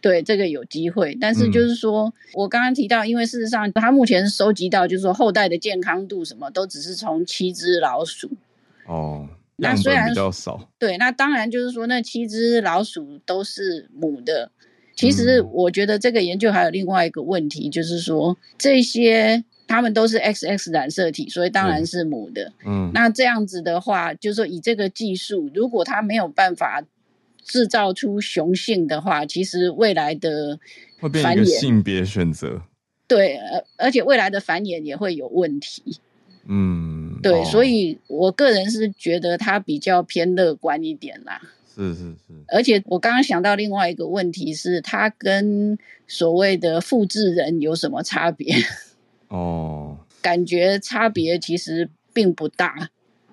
[0.01, 1.15] 对，这个有机会。
[1.19, 8.31] 但是就是说、嗯、我刚刚提到，因为事实上他目前收集到，就是说后代的健康度什么都只是从七只老鼠。
[8.85, 9.27] 哦。
[9.61, 14.49] 那虽然比较少，对，那当然就是说，那七只老鼠都是母的。
[14.95, 22.51] 其实我觉得这个研究还有另外一个问题，就是说这些它们都是 XX 染色体，所以当然是母的。
[22.65, 26.83] 嗯，那这样子的话，就是说以这个技术，如果它没有办法
[27.43, 30.59] 制造出雄性的话，其实未来的
[30.99, 32.63] 会变成一个性别选择。
[33.07, 35.99] 对，而而且未来的繁衍也会有问题。
[36.47, 41.39] 嗯，对，哦，所以我个人是觉得他比较偏乐观一点啦。
[41.75, 48.55] 是是是，而且我刚刚想到另外一个问题是，它跟所谓的复制人有什么差别？
[49.29, 52.89] 哦，感觉差别其实并不大。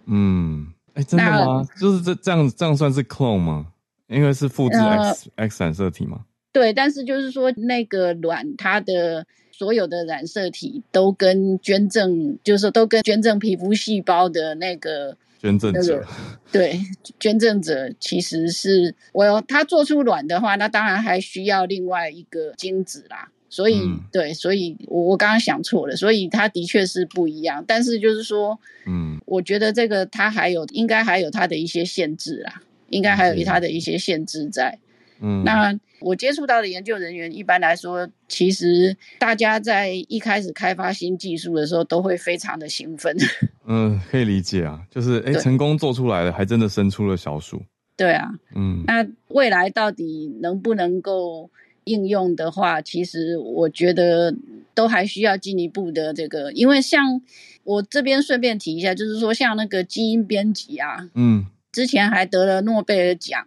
[0.07, 1.67] 嗯，哎，真的吗？
[1.81, 3.67] 就是这这样这样算是 clone 吗？
[4.07, 6.21] 因为是复制 X、呃、X 染色体吗？
[6.53, 9.27] 对，但是就是说那个卵它的。
[9.59, 16.05] 所有的染色体都跟捐赠，就是说都跟捐赠皮肤细胞的那个捐赠者，
[16.53, 16.79] 对，
[17.19, 23.31] 捐赠者其实是我有他做出卵的话，那当然还需要另外一个精子啦。
[23.49, 27.65] 所以，嗯、对，所以我我刚刚想错了，所以它的确是不一样。
[27.67, 34.79] 但是就是说，嗯，我觉得这个它还有应该还有它的一些限制啦，应该还有它的一些限制在。
[35.21, 43.17] 嗯，那我接触到的研究人员，一般来说，其实大家在一开始开发新技术的时候，都会非常的兴奋。
[43.67, 47.63] 嗯，可以理解啊，就是哎，成功做出来了，还真的生出了小鼠。
[47.97, 51.51] 对啊，嗯，那未来到底能不能够
[51.87, 54.35] 应用的话，其实我觉得
[54.75, 57.21] 都还需要进一步的这个，因为像
[57.65, 63.47] 我这边顺便提一下，就是说像那个基因编辑啊，嗯，之前还得了诺贝尔奖。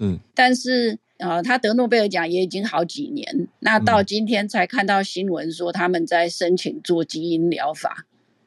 [0.00, 8.06] 嗯，但是呃，他得诺贝尔奖也已经好几年，那到今天才看到新闻说他们在申请做基因疗法。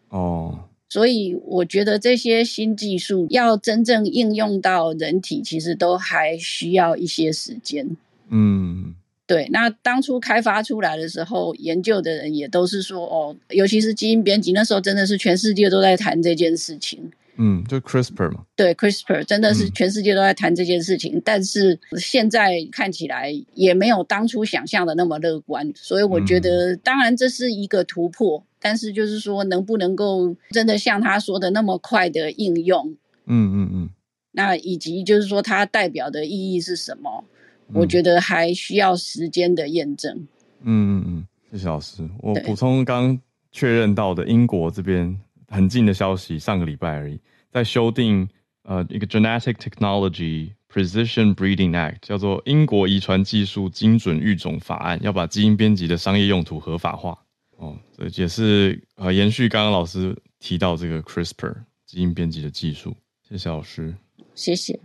[0.10, 7.96] 哦，所以我觉得这些新技术要真正应用到人体，其实都还需要一些时间。
[8.30, 8.96] 嗯，
[9.28, 9.48] 对。
[9.52, 17.12] 那当初开发出来的时候，研究的人也都是说，哦，尤其是基因编辑，那时候真的是全世界都在谈这件事情。
[17.38, 18.46] 嗯，就 CRISPR 嘛。
[18.56, 32.96] 对，CRISPR 真的是全世界都在谈这件事情，嗯，但是现在看起来也没有当初想象的那么乐观，所以我觉得，当然这是一个突破，嗯，但是就是说，能不能够真的像他说的那么快的应用？
[33.26, 33.90] 嗯嗯嗯。
[34.32, 37.26] 那以及就是说，它代表的意义是什么？
[37.70, 40.16] 嗯，我觉得还需要时间的验证。
[40.62, 43.20] 嗯嗯嗯，谢谢老师，我补充刚
[43.52, 45.20] 确认到的英国这边。
[45.48, 47.20] 很近的消息，上个礼拜而已，
[47.52, 48.28] 在修订
[48.64, 57.16] 呃一个 Genetic Technology Precision Breeding Act，叫做英国遗传技术精准育种法案，要把基因编辑的商业用途合法化。
[57.58, 61.56] 哦，这也是呃延续刚刚老师提到这个 CRISPR
[61.86, 62.98] 基因编辑的技术。
[63.30, 63.94] 谢谢老师，
[64.34, 64.78] 谢谢。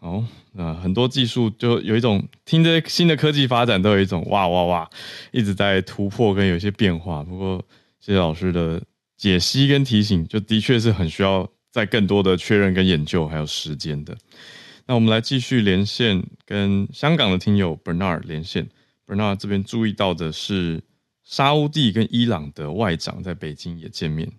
[0.00, 4.90] 哦，那很多技术就有一种听着新的科技发展都有一种哇哇哇，
[5.32, 7.22] 一直在突破跟有一些变化。
[7.22, 7.64] 不过
[8.00, 8.82] 谢谢老师的。
[9.18, 14.16] 解析跟提醒，就的确是很需要再更多的确认跟研究，还有时间的。
[14.86, 18.68] 那我们来继续连线，跟香港的听友 Bernard 连线。
[19.04, 20.80] Bernard 这边注意到的是，
[21.24, 24.30] 沙乌地跟伊朗的外长在北京也见面。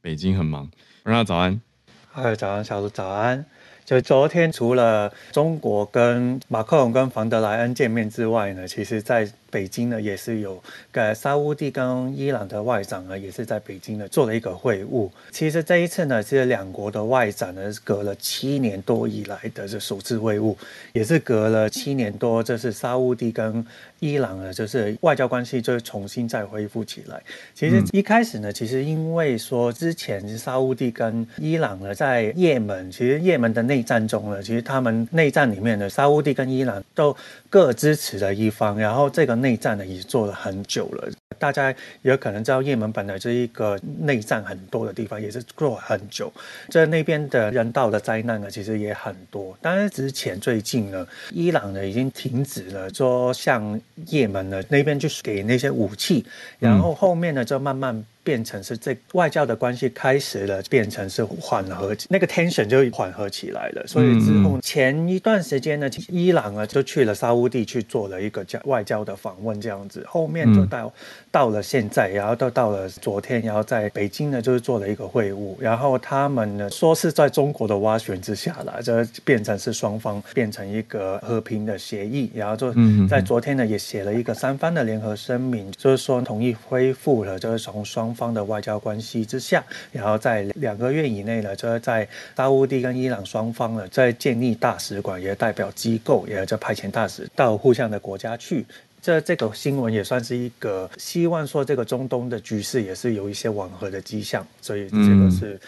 [0.00, 0.70] 北京很忙
[1.02, 1.60] ，Bernard 早安。
[2.08, 3.44] 嗨，早安，小卢早安。
[3.88, 15.08] 就昨天，除了中国跟马克龙跟冯德莱恩见面之外呢，其实在北京呢也是有呃沙乌地跟伊朗的外长呢，也是在北京呢做了一个会晤。
[15.30, 20.54] 其实这一次呢，其实两国的外长呢，隔了七年多以来的这首次会晤，
[20.92, 23.64] 也是隔了七年多，这是沙乌地跟
[24.00, 27.20] 伊朗呢，就是外交关系就重新再恢复起来。
[27.54, 37.16] 其实一开始呢，其实因为说之前沙乌地跟伊朗呢在也门，其实也门的内战中呢，其实他们内战里面呢，沙乌地跟伊朗都
[37.48, 41.08] 各支持了一方，然后这个内战呢已经做了很久了。
[41.38, 41.72] 大家
[42.02, 46.32] 也可能知道，也门本来是一个内战很多的地方，也是做很久，
[46.68, 49.56] 在那边的人道的灾难呢，其实也很多。
[49.62, 56.26] 当然之前最近呢，伊朗呢已经停止了说向也门呢那边就是给那些武器，
[56.58, 58.04] 然后后面呢就慢慢。
[58.28, 63.82] 变成是这外交的关系开始了，变成是缓和，那个 tension 就缓和起来了。
[63.86, 70.04] 所以之后前一段时间呢，伊朗呢就去了沙乌地去做了一个交外交的访问，这样子。
[70.06, 70.92] 后面就到
[71.30, 75.56] 到了现在，然后到到了昨天，然后在北京呢就是做了一个会晤。
[75.58, 78.92] 然后他们呢说是在中国的斡旋之下了，就
[79.24, 82.30] 变成是双方变成一个和平的协议。
[82.34, 82.74] 然后就
[83.08, 92.06] 在昨天呢也写了一个三方的联合声明，就是说同意恢复了，就是从双方的外交关系之下，然后在两个月以内呢，就在
[92.36, 98.66] 沙乌地跟伊朗双方呢，在建立大使馆，也代表机构，也在派遣大使到互相的国家去。
[99.00, 104.44] 这这个新闻也算是一个希望说，这个中东的局势也是有一些缓和的迹象。
[104.60, 105.58] 所以这个是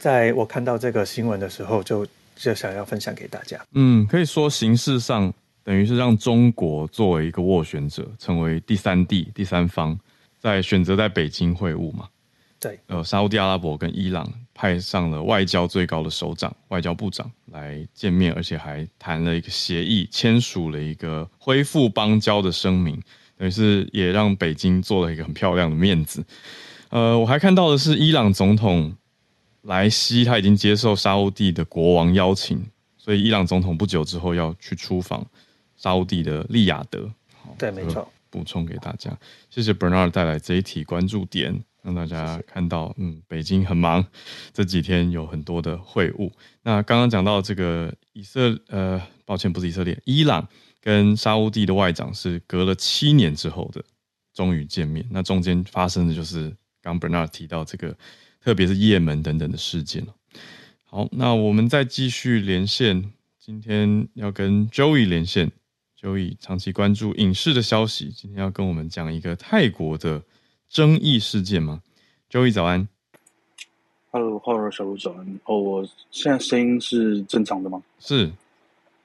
[0.00, 3.60] 在我看到这个新闻的时候就，就就想要分享给大家。
[3.74, 5.32] 嗯，可以说形式上
[5.62, 9.96] 等于是让中国作为一个斡旋者，成为第三地、第三方。
[10.38, 12.08] 在选择在北京会晤嘛？
[12.60, 23.00] 对，呃，沙乌地阿拉伯跟伊朗派上了外交最高的首长、外交部长来见面，而且还谈了一个协议，签署了一个恢复邦交的声明，
[23.36, 26.24] 等于是也让北京做了一个很漂亮的面子。
[26.88, 28.92] 呃，我还看到的是伊朗总统
[29.62, 32.60] 莱西，他已经接受沙乌地的国王邀请，
[32.96, 35.24] 所以伊朗总统不久之后要去出访
[35.76, 37.08] 沙乌地的利雅得。
[37.56, 38.10] 对，没错。
[38.30, 39.16] 补充给大家，
[39.50, 44.04] 谢谢 Bernard 带来这一题关注点，让大家看到，嗯，北京很忙，
[44.52, 46.30] 这几天有很多的会晤。
[46.62, 50.46] 那刚刚讲到这个以色，呃，抱歉，不是以色列，伊朗
[50.80, 53.82] 跟沙乌地的外长是隔了七年之后的
[54.34, 55.06] 终于见面。
[55.10, 57.96] 那中间发生的就是刚 Bernard 提到这个，
[58.40, 60.06] 特别是也门等等的事件。
[60.84, 65.50] 好，那我们再继续连线，今天要跟 Joey 连线。
[66.00, 70.22] Joey 长期关注影视的消息，今天要跟我们讲一个泰国的
[70.68, 71.82] 争议事件吗
[72.30, 72.88] ？Joey 早安
[74.12, 75.26] ，Hello，Hello，小鹿早安。
[75.44, 77.82] 哦、oh，我现在声音是正常的吗？
[77.98, 78.30] 是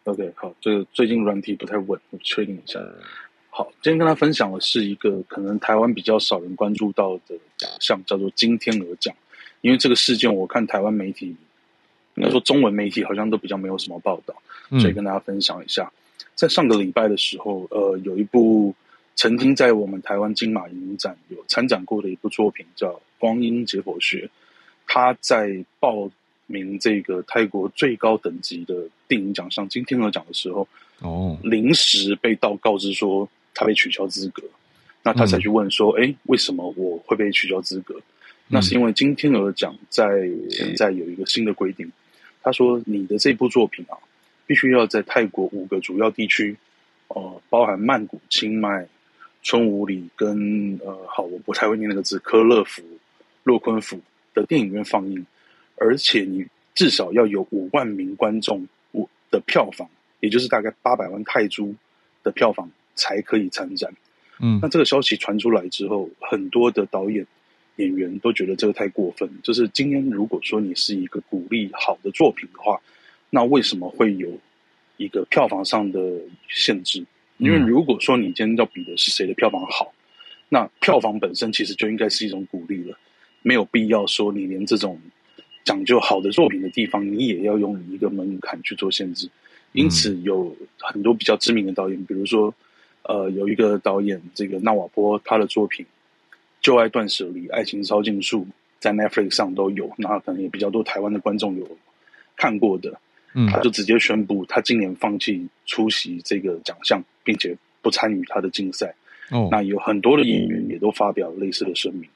[0.04, 2.80] ，OK，好，这个最近软体不太稳，我确定一下。
[3.50, 9.16] 好，今天跟他分享的是一个可能台湾比较少人关注到的奖项，叫做金天鹅奖。
[9.62, 11.36] 因为这个事件，我看台湾媒体，
[12.14, 14.36] 应该说中文媒体好像都比较没有什么报道，
[14.80, 15.91] 所以跟大家分享一下。
[16.34, 18.74] 嗯在上个礼拜的时候，呃，有一部
[19.16, 24.26] 曾经在我们台湾金马影展有参展过的一部作品，叫《光阴解剖学》。
[24.88, 26.10] 他在报
[26.48, 30.68] 名这个泰国最高等级的电影奖项金天鹅奖的时候，
[31.02, 34.44] 哦，临时被到告知说他被取消资格。
[35.04, 37.96] 那他才去问说：“哎、嗯，为什么我会被取消资格？”
[38.50, 41.90] 那是因为金天鹅奖在现在有一个新的规定。
[42.42, 43.96] 他说：“你的这部作品啊。”
[44.46, 46.56] 必须要在泰国五个主要地区，
[47.08, 48.86] 呃，包含曼谷、清迈、
[49.41, 52.84] 春武里跟呃，好，我不太会念那个字，科勒府、
[53.44, 54.02] 洛坤府
[54.34, 55.26] 的电影院放映，
[55.78, 58.68] 而且你至少要有五万名观众
[59.32, 59.89] 的票房，
[60.20, 61.74] 也就是大概八百万泰铢
[62.22, 63.94] 的票房才可以参展。
[64.39, 67.26] 嗯，那这个消息传出来之后，很多的导演、
[67.78, 69.30] 演员都觉得这个太过分。
[69.41, 72.82] 就是今天如果说你是一个鼓励好的作品的话。
[73.36, 74.30] 那为什么会有
[74.98, 76.00] 一个票房上的
[76.50, 77.04] 限制？
[77.38, 79.92] 因为如果说你今天要比的是谁的票房好，
[80.50, 82.96] 那票房本身其实就应该是一种鼓励了，
[83.42, 85.02] 没有必要说你连这种
[85.64, 89.28] 讲究好的作品的地方，你也要用一个门槛去做限制。
[89.72, 92.54] 因此，有很多比较知名的导演，比如说，
[93.02, 95.84] 呃，有一个导演这个纳瓦波，他的作品
[96.62, 98.42] 《旧爱断舍离》《爱情烧尽树》
[98.80, 101.68] 在 Netflix 上都有，那可能也比较多台湾的观众有
[102.38, 103.00] 看过的。
[103.52, 108.94] 他就直接宣布，他今年放弃出席这个奖项，并且不参与他的竞赛。
[109.32, 112.08] 哦，那有很多的演员也都发表类似的声明。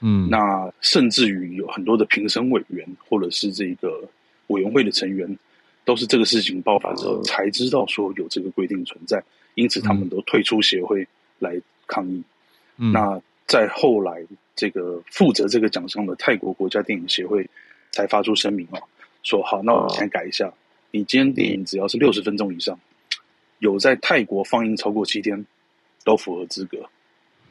[0.00, 4.08] 嗯，那甚至于有很多的评审委员或者是这个
[4.48, 5.38] 委员会的成员，
[5.84, 9.22] 都是这个事情爆发之后才知道说有这个规定存在，
[9.54, 11.06] 因此他们都退出协会
[11.38, 12.22] 来抗议。
[12.78, 14.24] 嗯，那在后来，
[14.56, 17.48] 这个负责这个奖项的泰国国家电影协会
[17.92, 18.82] 才发出声明哦，
[19.22, 20.52] 说好，那我们先改一下。
[20.94, 22.78] 你今天电影只要是六十分钟以上，
[23.58, 25.44] 有在泰国放映超过七天，
[26.04, 26.88] 都符合资格，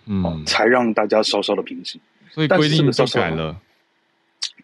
[0.05, 1.99] 嗯，才让大家稍稍的平息。
[2.31, 3.61] 所以规定就改了，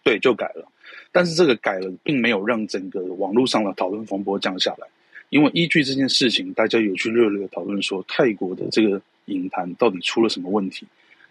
[0.02, 0.66] 对，就改了。
[1.12, 4.86] 但是这个改了，并没有让整个网络上的讨论风波降下来，
[5.28, 10.86] 因为依据这件事情，大家有去热烈的讨论说，泰国的这个影坛到底出了什么问题？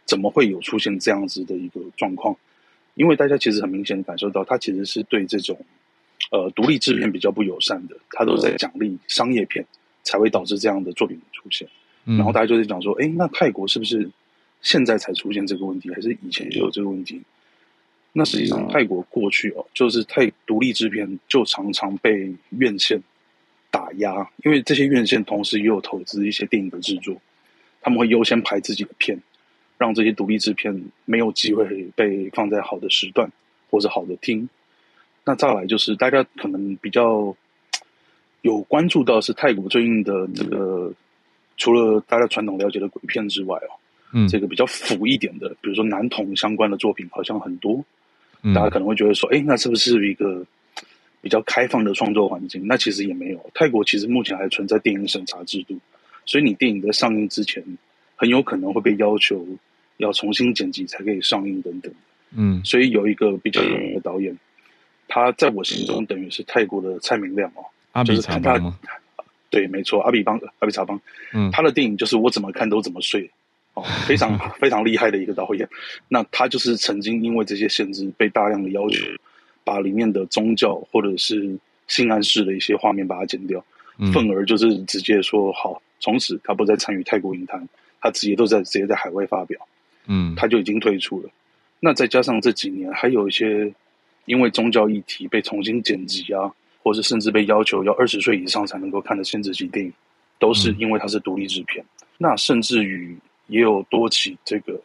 [0.05, 2.37] 怎么会有出现这样子的一个状况？
[2.93, 5.59] 因为大家其实很明显感受到，他其实是对这种
[6.29, 9.65] 呃独立制片比较不友善的，他都在奖励商业片，
[10.03, 11.67] 才会导致这样的作品出现。
[12.05, 14.09] 嗯、然后大家就在讲说，哎，那泰国是不是
[14.61, 17.21] 现在才出现这个问题，还是以前就有这个问题？
[18.13, 23.01] 那实际上，泰国过去哦，就是泰独立制片就常常被院线
[23.69, 27.21] 打压，因为这些院线同时也有投资一些电影的制作，
[27.81, 29.19] 他们会优先排自己的片。
[29.77, 33.31] 让这些独立制片没有机会被放在好的时段
[33.69, 34.49] 或者好的厅。
[35.29, 37.35] 那再来就是大家可能比较
[38.41, 40.91] 有关注到是泰国最近的这个，
[41.55, 43.77] 除了大家传统了解的鬼片之外哦，
[44.11, 47.85] 嗯，这个比较腐一点的，比如说男同相关的作品好像很多，
[48.55, 50.43] 大家可能会觉得说，哎，那是不是一个
[51.21, 52.65] 比较开放的创作环境？
[52.65, 55.77] 那其实也没有，泰国其实目前还存在电影审查制度，
[56.25, 57.63] 所以你电影在上映之前，
[58.15, 59.45] 很有可能会被要求。
[59.97, 61.93] 要重新剪辑才可以上映等等，
[62.33, 64.33] 嗯，所以有一个比较有名的导演，
[65.09, 68.79] 他在我心中等于是泰国的蔡明亮哦，阿比查邦吗？
[69.49, 71.01] 对，没错，阿比邦，阿比查邦，
[71.33, 73.29] 嗯，他的电影就是我怎么看都怎么睡，
[73.73, 75.67] 哦， 非常非常厉害的一个导演。
[76.07, 79.03] 那他就是曾经因为这些限制，被大量的要求
[79.63, 81.57] 把里面的宗教或者是
[81.87, 83.65] 性暗示的一些画面把它剪掉，
[84.13, 87.67] 愤而就是直接说好，从此他不再参与泰国影坛，
[87.99, 89.59] 他直接都在直接在海外发表。
[90.05, 91.29] 嗯，他就已经退出了。
[91.79, 93.73] 那再加上这几年，还有一些
[94.29, 96.53] 因为宗教议题被重新剪辑啊，
[96.83, 99.91] 或是甚至被要求要二十岁以上才能够看的限制级电影，
[100.37, 101.83] 都是因为它是独立制片。
[101.83, 103.17] 嗯、那甚至于
[103.47, 104.79] 也有多起这个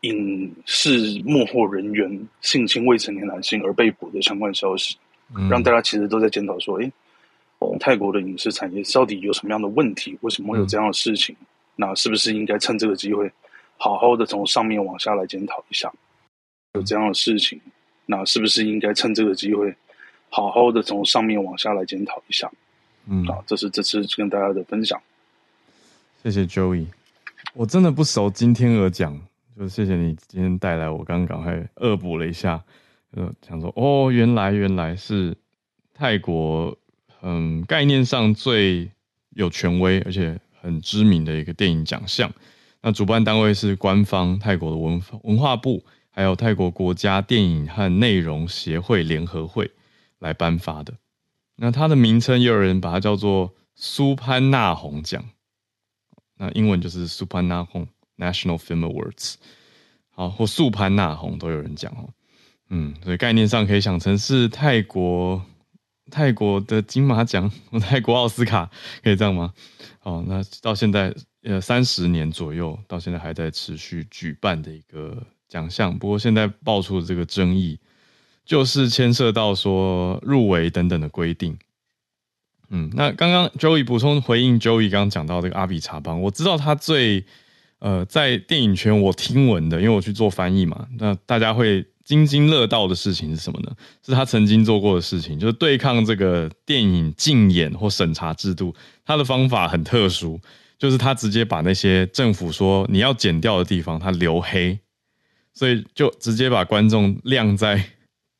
[0.00, 4.96] 影视幕后人员性侵未成年男性而被捕的相关消息，
[5.36, 6.90] 嗯、让大家其实都在检讨说：诶，
[7.58, 10.16] 我们泰国的影视产业到底有什么样的问题？
[10.22, 11.36] 为什么会有这样的事情？
[11.40, 11.46] 嗯、
[11.76, 13.30] 那是不是应该趁这个机会？
[13.76, 15.92] 好好的从上面往下来检讨一下，
[16.72, 17.60] 有这样的事情，
[18.10, 19.74] 那是不是应该趁这个机会，
[20.30, 22.50] 好好的从上面往下来检讨一下？
[23.06, 24.98] 嗯，啊，这是这次跟大家的分享。
[26.22, 26.86] 谢谢 Joey，
[27.52, 29.20] 我真的不熟今天而讲，
[29.58, 32.62] 就谢谢你今天带来，我刚刚赶快恶补了一下，
[33.10, 35.36] 呃，想说哦，原来原来是
[35.92, 36.76] 泰国，
[37.20, 38.90] 嗯，概念上最
[39.34, 42.32] 有权威而且很知名的一个电影奖项。
[42.80, 45.84] 那主办单位是官方泰国的文文化部，
[46.18, 49.70] 还有泰国国家电影和内容协会联合会
[50.18, 50.92] 来颁发的。
[51.54, 55.24] 那它的名称也有人把它叫做苏潘纳红奖，
[56.36, 59.34] 那英文就是 Suphannahong National Film Awards，
[60.10, 62.10] 好，或素潘纳红都有人讲哦。
[62.70, 65.40] 嗯，所以概念上可以想成是泰国
[66.10, 67.48] 泰国的金马奖，
[67.80, 68.68] 泰国奥斯卡，
[69.04, 69.54] 可以这样吗？
[70.02, 71.14] 哦，那到现在。
[71.44, 75.98] 呃，三十年左右，到现在还在持续举办的一个奖项。
[75.98, 77.78] 不过现在爆出的这个争议，
[78.44, 81.58] 就是牵涉到说入围等等的规定。
[82.70, 87.24] 嗯，那刚刚 Joey 补充回应 Joey 刚刚讲到这个阿比查邦，我知道他最
[87.78, 93.72] 呃在电影圈我听闻的，因为我去做翻译嘛，那大家会津津乐道的事情是什么呢？
[94.04, 98.74] 是他曾经做过的事情，就是对抗这个电影禁演或审查制度，
[99.04, 100.40] 他的方法很特殊。
[100.78, 104.78] 就是他直接把那些政府说你要剪掉的地方，他留黑，
[105.58, 107.82] 所以就直接把观众晾在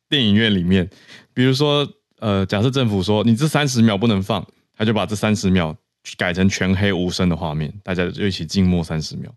[0.07, 0.89] 电影院里面。
[1.33, 1.85] 比如说，
[2.19, 4.47] 呃，假设政府说你这三十秒不能放，
[4.77, 5.75] 他就把这三十秒
[6.15, 9.29] 改成全黑无声的画面，大家就一起静默三十秒。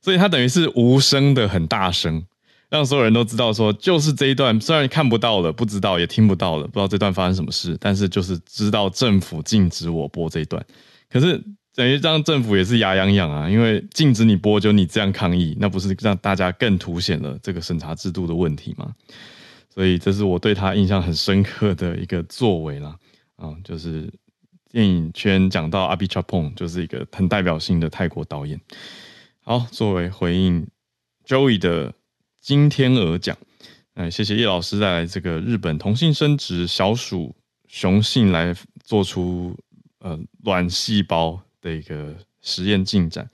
[0.00, 2.24] 所以他等于是无声的很大声，
[2.70, 10.64] 让所有人都知道说，就是这一段虽然看不到了，不知道也听不到了，不知道这段发生什么事，但是就是知道政府禁止我播这一段。
[11.10, 11.42] 可是。
[11.78, 18.92] 等于让政府也是牙痒痒啊，因为禁止你播，就你这样抗议，那不是让大家更凸显了这个审查制度的问题吗？
[19.72, 22.96] 所以这是我对他印象很深刻的一个作为啦。
[23.36, 24.12] 啊，就是
[24.72, 28.60] 电影圈讲到阿比查邦，就是一个很代表性的泰国导演。
[29.44, 30.66] 好，作为回应
[31.24, 31.94] Joey 的
[32.40, 33.38] 金天鹅奖，
[33.94, 37.36] 哎，谢谢叶老师带来这个日本同性生殖小鼠
[37.68, 38.52] 雄性来
[38.82, 39.56] 做出
[40.00, 41.40] 呃卵细胞。
[41.68, 43.28] 的一个实验进展，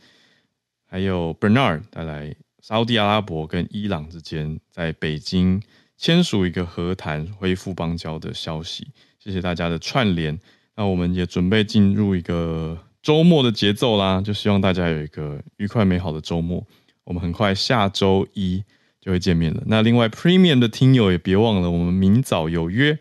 [0.86, 5.62] 还有 Bernard 带来沙乌地阿拉伯跟伊朗之间在北京
[5.96, 10.38] 签署一个和谈恢复邦交的消息，谢谢大家的串联。
[10.76, 16.66] 那我们也准备进入一个周末的节奏啦，就希望大家有一个愉快美好的周末。
[17.04, 18.64] 我们很快下周一
[19.00, 19.62] 就会见面了。
[19.66, 22.98] 那另外 Premium 的听友也别忘了，我们明早有约，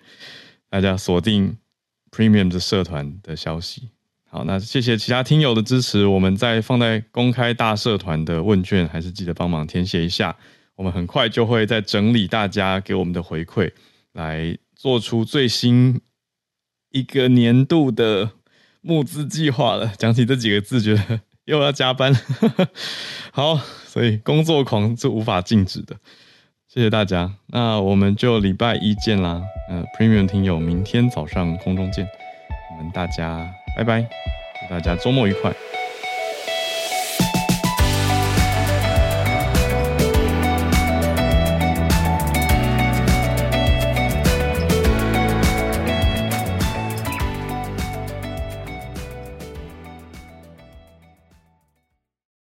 [0.70, 1.58] 大家锁定
[2.12, 3.90] Premium 的社团的消息。
[4.34, 10.36] 好，那谢谢其他听友的支持，我们在放在公开大社团的问卷，还是记得帮忙填写一下。
[10.76, 13.72] 我们很快就会再整理大家给我们的回馈，
[14.14, 16.02] 来做出最新
[16.90, 18.32] 一个年度的
[18.82, 19.94] 募资计划了。
[20.00, 22.20] 讲起这几个字，觉得 又要加班了。
[23.32, 23.56] 好，
[23.86, 25.96] 所以工作狂是无法禁止的。
[26.68, 29.44] 谢谢大家，那我们就礼拜一见啦。
[29.70, 32.08] 呃，Premium 听友，明天早上空中见。
[32.72, 34.02] 我们大家拜拜，
[34.60, 35.52] 祝大家周末愉快。